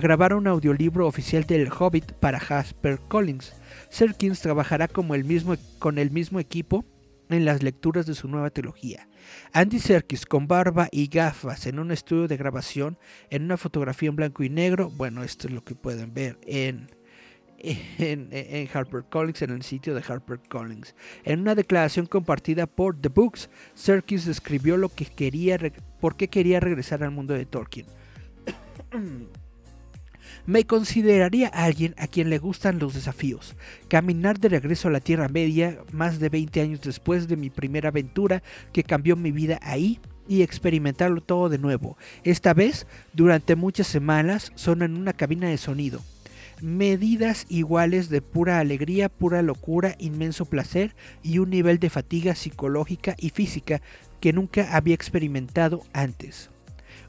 grabar 0.01 0.33
un 0.33 0.47
audiolibro 0.47 1.07
oficial 1.07 1.43
del 1.45 1.69
Hobbit 1.71 2.13
para 2.13 2.39
Jasper 2.39 2.99
Collins. 3.07 3.53
Serkins 3.89 4.41
trabajará 4.41 4.87
como 4.87 5.15
el 5.15 5.23
mismo, 5.23 5.55
con 5.79 5.97
el 5.97 6.11
mismo 6.11 6.39
equipo 6.39 6.85
en 7.29 7.45
las 7.45 7.63
lecturas 7.63 8.05
de 8.05 8.15
su 8.15 8.27
nueva 8.27 8.49
trilogía. 8.49 9.07
Andy 9.53 9.79
Serkis 9.79 10.25
con 10.25 10.47
barba 10.47 10.87
y 10.91 11.07
gafas 11.07 11.67
en 11.67 11.79
un 11.79 11.91
estudio 11.91 12.27
de 12.27 12.37
grabación 12.37 12.97
en 13.29 13.43
una 13.43 13.57
fotografía 13.57 14.09
en 14.09 14.15
blanco 14.15 14.43
y 14.43 14.49
negro. 14.49 14.89
Bueno, 14.89 15.23
esto 15.23 15.47
es 15.47 15.53
lo 15.53 15.63
que 15.63 15.75
pueden 15.75 16.13
ver 16.13 16.39
en, 16.47 16.89
en, 17.59 18.29
en 18.31 18.67
HarperCollins, 18.73 19.41
en 19.43 19.51
el 19.51 19.61
sitio 19.61 19.93
de 19.93 20.01
HarperCollins. 20.01 20.95
En 21.23 21.41
una 21.41 21.55
declaración 21.55 22.05
compartida 22.05 22.65
por 22.65 22.99
The 22.99 23.09
Books, 23.09 23.49
Serkis 23.75 24.25
describió 24.25 24.77
lo 24.77 24.89
que 24.89 25.05
quería, 25.05 25.59
por 25.99 26.15
qué 26.15 26.27
quería 26.27 26.59
regresar 26.59 27.03
al 27.03 27.11
mundo 27.11 27.33
de 27.33 27.45
Tolkien. 27.45 27.85
Me 30.49 30.65
consideraría 30.65 31.47
alguien 31.47 31.93
a 31.99 32.07
quien 32.07 32.31
le 32.31 32.39
gustan 32.39 32.79
los 32.79 32.95
desafíos. 32.95 33.55
Caminar 33.87 34.39
de 34.39 34.49
regreso 34.49 34.87
a 34.87 34.91
la 34.91 34.99
Tierra 34.99 35.29
Media 35.29 35.77
más 35.91 36.19
de 36.19 36.29
20 36.29 36.61
años 36.61 36.81
después 36.81 37.27
de 37.27 37.37
mi 37.37 37.51
primera 37.51 37.89
aventura 37.89 38.41
que 38.73 38.83
cambió 38.83 39.15
mi 39.15 39.31
vida 39.31 39.59
ahí 39.61 39.99
y 40.27 40.41
experimentarlo 40.41 41.21
todo 41.21 41.49
de 41.49 41.59
nuevo. 41.59 41.99
Esta 42.23 42.55
vez, 42.55 42.87
durante 43.13 43.55
muchas 43.55 43.85
semanas, 43.85 44.51
son 44.55 44.81
en 44.81 44.97
una 44.97 45.13
cabina 45.13 45.47
de 45.47 45.59
sonido. 45.59 46.01
Medidas 46.63 47.45
iguales 47.47 48.09
de 48.09 48.23
pura 48.23 48.57
alegría, 48.57 49.07
pura 49.07 49.43
locura, 49.43 49.93
inmenso 49.99 50.45
placer 50.45 50.95
y 51.21 51.37
un 51.37 51.51
nivel 51.51 51.77
de 51.77 51.91
fatiga 51.91 52.33
psicológica 52.33 53.13
y 53.19 53.29
física 53.29 53.83
que 54.19 54.33
nunca 54.33 54.75
había 54.75 54.95
experimentado 54.95 55.83
antes. 55.93 56.49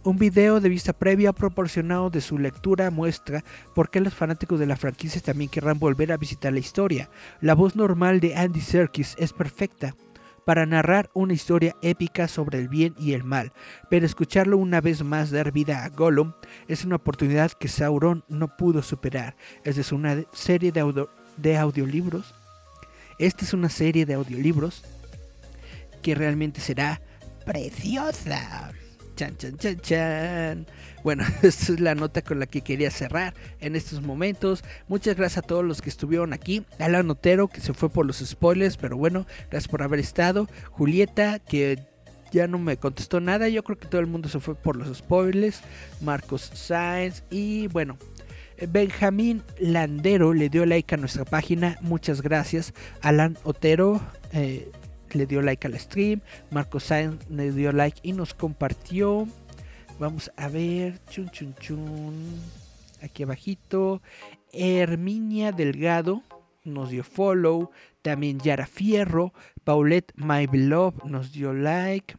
Un 0.02 0.16
video 0.16 0.60
de 0.60 0.70
vista 0.70 0.94
previa 0.94 1.34
proporcionado 1.34 2.08
de 2.08 2.22
su 2.22 2.38
lectura 2.38 2.90
muestra 2.90 3.44
por 3.74 3.90
qué 3.90 4.00
los 4.00 4.14
fanáticos 4.14 4.58
de 4.58 4.64
la 4.64 4.76
franquicia 4.76 5.20
también 5.20 5.50
querrán 5.50 5.78
volver 5.78 6.10
a 6.10 6.16
visitar 6.16 6.54
la 6.54 6.58
historia. 6.58 7.10
La 7.42 7.54
voz 7.54 7.76
normal 7.76 8.18
de 8.18 8.34
Andy 8.34 8.62
Serkis 8.62 9.14
es 9.18 9.34
perfecta 9.34 9.94
para 10.46 10.64
narrar 10.64 11.10
una 11.12 11.34
historia 11.34 11.76
épica 11.82 12.28
sobre 12.28 12.58
el 12.58 12.68
bien 12.68 12.94
y 12.98 13.12
el 13.12 13.24
mal, 13.24 13.52
pero 13.90 14.06
escucharlo 14.06 14.56
una 14.56 14.80
vez 14.80 15.04
más 15.04 15.30
dar 15.30 15.52
vida 15.52 15.84
a 15.84 15.90
Gollum 15.90 16.32
es 16.66 16.86
una 16.86 16.96
oportunidad 16.96 17.52
que 17.52 17.68
Sauron 17.68 18.24
no 18.26 18.56
pudo 18.56 18.82
superar. 18.82 19.36
Es 19.64 19.92
una 19.92 20.24
serie 20.32 20.72
de, 20.72 21.06
de 21.36 21.58
audiolibros. 21.58 22.34
Esta 23.18 23.44
es 23.44 23.52
una 23.52 23.68
serie 23.68 24.06
de 24.06 24.14
audiolibros 24.14 24.82
que 26.00 26.14
realmente 26.14 26.62
será 26.62 27.02
preciosa. 27.44 28.72
Chan, 29.20 29.36
chan, 29.36 29.58
chan, 29.58 29.80
chan. 29.80 30.66
Bueno, 31.04 31.24
esta 31.42 31.74
es 31.74 31.78
la 31.78 31.94
nota 31.94 32.22
con 32.22 32.40
la 32.40 32.46
que 32.46 32.62
quería 32.62 32.90
cerrar 32.90 33.34
en 33.60 33.76
estos 33.76 34.00
momentos. 34.00 34.64
Muchas 34.88 35.14
gracias 35.14 35.44
a 35.44 35.46
todos 35.46 35.62
los 35.62 35.82
que 35.82 35.90
estuvieron 35.90 36.32
aquí. 36.32 36.64
Alan 36.78 37.10
Otero, 37.10 37.46
que 37.48 37.60
se 37.60 37.74
fue 37.74 37.90
por 37.90 38.06
los 38.06 38.16
spoilers, 38.20 38.78
pero 38.78 38.96
bueno, 38.96 39.26
gracias 39.50 39.68
por 39.68 39.82
haber 39.82 40.00
estado. 40.00 40.48
Julieta, 40.70 41.38
que 41.38 41.80
ya 42.32 42.46
no 42.46 42.58
me 42.58 42.78
contestó 42.78 43.20
nada. 43.20 43.50
Yo 43.50 43.62
creo 43.62 43.78
que 43.78 43.88
todo 43.88 44.00
el 44.00 44.06
mundo 44.06 44.30
se 44.30 44.40
fue 44.40 44.54
por 44.54 44.74
los 44.74 44.96
spoilers. 44.96 45.60
Marcos 46.00 46.50
Sainz 46.54 47.22
y 47.28 47.66
bueno. 47.66 47.98
Benjamín 48.68 49.42
Landero 49.58 50.32
le 50.32 50.48
dio 50.48 50.64
like 50.64 50.94
a 50.94 50.98
nuestra 50.98 51.26
página. 51.26 51.76
Muchas 51.82 52.22
gracias. 52.22 52.72
Alan 53.02 53.36
Otero. 53.44 54.00
Eh, 54.32 54.70
le 55.18 55.26
dio 55.26 55.42
like 55.42 55.66
al 55.66 55.78
stream. 55.78 56.20
Marco 56.50 56.80
Sainz 56.80 57.28
le 57.28 57.52
dio 57.52 57.72
like 57.72 58.00
y 58.02 58.12
nos 58.12 58.34
compartió. 58.34 59.26
Vamos 59.98 60.30
a 60.36 60.48
ver. 60.48 61.00
Chun 61.10 61.30
chun 61.30 61.54
chun. 61.60 62.14
Aquí 63.02 63.22
abajito. 63.22 64.02
Herminia 64.52 65.52
Delgado 65.52 66.22
nos 66.64 66.90
dio 66.90 67.04
follow. 67.04 67.70
También 68.02 68.38
Yara 68.40 68.66
Fierro. 68.66 69.32
Paulette 69.64 70.12
My 70.16 70.46
Beloved 70.46 71.04
nos 71.04 71.32
dio 71.32 71.52
like. 71.52 72.16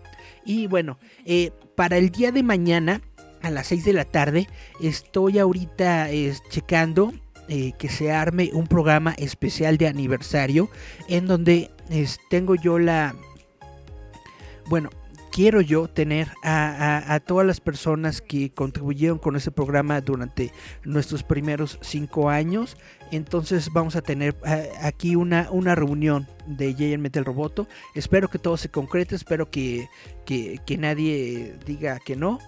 Y 0.44 0.66
bueno, 0.66 0.98
eh, 1.24 1.50
para 1.74 1.96
el 1.96 2.10
día 2.10 2.32
de 2.32 2.42
mañana 2.42 3.02
a 3.42 3.50
las 3.50 3.68
6 3.68 3.84
de 3.84 3.92
la 3.92 4.04
tarde 4.04 4.48
estoy 4.80 5.38
ahorita 5.38 6.08
checando 6.48 7.12
eh, 7.48 7.72
que 7.78 7.88
se 7.88 8.12
arme 8.12 8.50
un 8.52 8.66
programa 8.66 9.14
especial 9.16 9.78
de 9.78 9.86
aniversario 9.86 10.68
en 11.08 11.26
donde 11.26 11.70
tengo 12.30 12.54
yo 12.54 12.78
la... 12.78 13.14
Bueno, 14.66 14.90
quiero 15.38 15.60
yo 15.60 15.86
tener 15.88 16.28
a, 16.42 17.20
todas 17.24 17.46
las 17.46 17.60
personas 17.60 18.20
que 18.20 18.50
contribuyeron 18.50 19.18
con 19.18 19.36
ese 19.36 19.52
programa 19.52 20.00
durante 20.00 20.52
nuestros 20.84 21.22
primeros 21.22 21.78
cinco 21.80 22.28
años. 22.28 22.76
Entonces 23.10 23.70
vamos 23.72 23.96
a 23.96 24.02
tener 24.02 24.36
aquí 24.82 25.16
una, 25.16 25.48
una 25.50 25.74
reunión 25.74 26.26
de 26.46 26.74
JN 26.74 27.00
Metal 27.00 27.24
Roboto. 27.24 27.66
Espero 27.94 28.28
que 28.28 28.38
todo 28.38 28.56
se 28.56 28.68
concrete, 28.68 29.14
espero 29.14 29.50
que, 29.50 29.88
que, 30.24 30.60
que 30.66 30.76
nadie 30.78 31.56
diga 31.66 31.98
que 32.04 32.16
no 32.16 32.38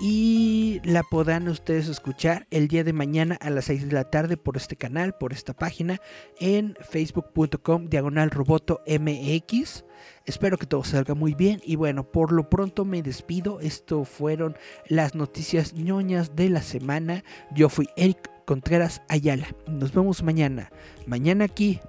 y 0.00 0.59
la 0.84 1.02
podrán 1.02 1.48
ustedes 1.48 1.88
escuchar 1.88 2.46
el 2.50 2.68
día 2.68 2.84
de 2.84 2.92
mañana 2.92 3.36
a 3.40 3.50
las 3.50 3.66
6 3.66 3.88
de 3.88 3.92
la 3.92 4.04
tarde 4.04 4.36
por 4.36 4.56
este 4.56 4.76
canal, 4.76 5.14
por 5.14 5.32
esta 5.32 5.52
página 5.52 6.00
en 6.38 6.76
facebook.com 6.80 7.88
diagonal 7.88 8.30
roboto 8.30 8.80
mx. 8.86 9.84
Espero 10.24 10.56
que 10.56 10.66
todo 10.66 10.82
salga 10.84 11.14
muy 11.14 11.34
bien 11.34 11.60
y 11.64 11.76
bueno, 11.76 12.10
por 12.10 12.32
lo 12.32 12.48
pronto 12.48 12.84
me 12.84 13.02
despido. 13.02 13.60
Esto 13.60 14.04
fueron 14.04 14.56
las 14.88 15.14
noticias 15.14 15.74
ñoñas 15.74 16.34
de 16.34 16.48
la 16.48 16.62
semana. 16.62 17.24
Yo 17.54 17.68
fui 17.68 17.88
Eric 17.96 18.30
Contreras 18.46 19.02
Ayala. 19.08 19.48
Nos 19.66 19.92
vemos 19.92 20.22
mañana. 20.22 20.70
Mañana 21.06 21.44
aquí. 21.44 21.80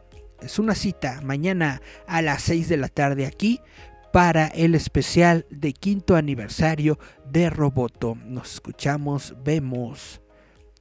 Es 0.41 0.57
una 0.57 0.73
cita 0.73 1.21
mañana 1.21 1.81
a 2.07 2.23
las 2.23 2.41
6 2.41 2.67
de 2.67 2.77
la 2.77 2.87
tarde 2.87 3.27
aquí 3.27 3.61
para 4.11 4.47
el 4.47 4.75
especial 4.75 5.45
de 5.49 5.73
quinto 5.73 6.15
aniversario 6.15 6.99
de 7.25 7.49
Roboto. 7.49 8.17
Nos 8.25 8.53
escuchamos, 8.53 9.35
vemos. 9.43 10.21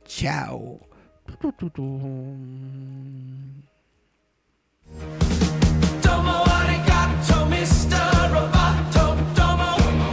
Chao. 0.04 0.80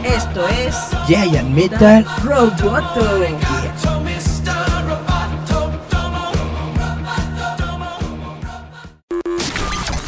Esto 0.04 0.48
es 0.48 0.74
Giant 1.06 1.50
Metal 1.50 2.04
Roboto. 2.22 3.57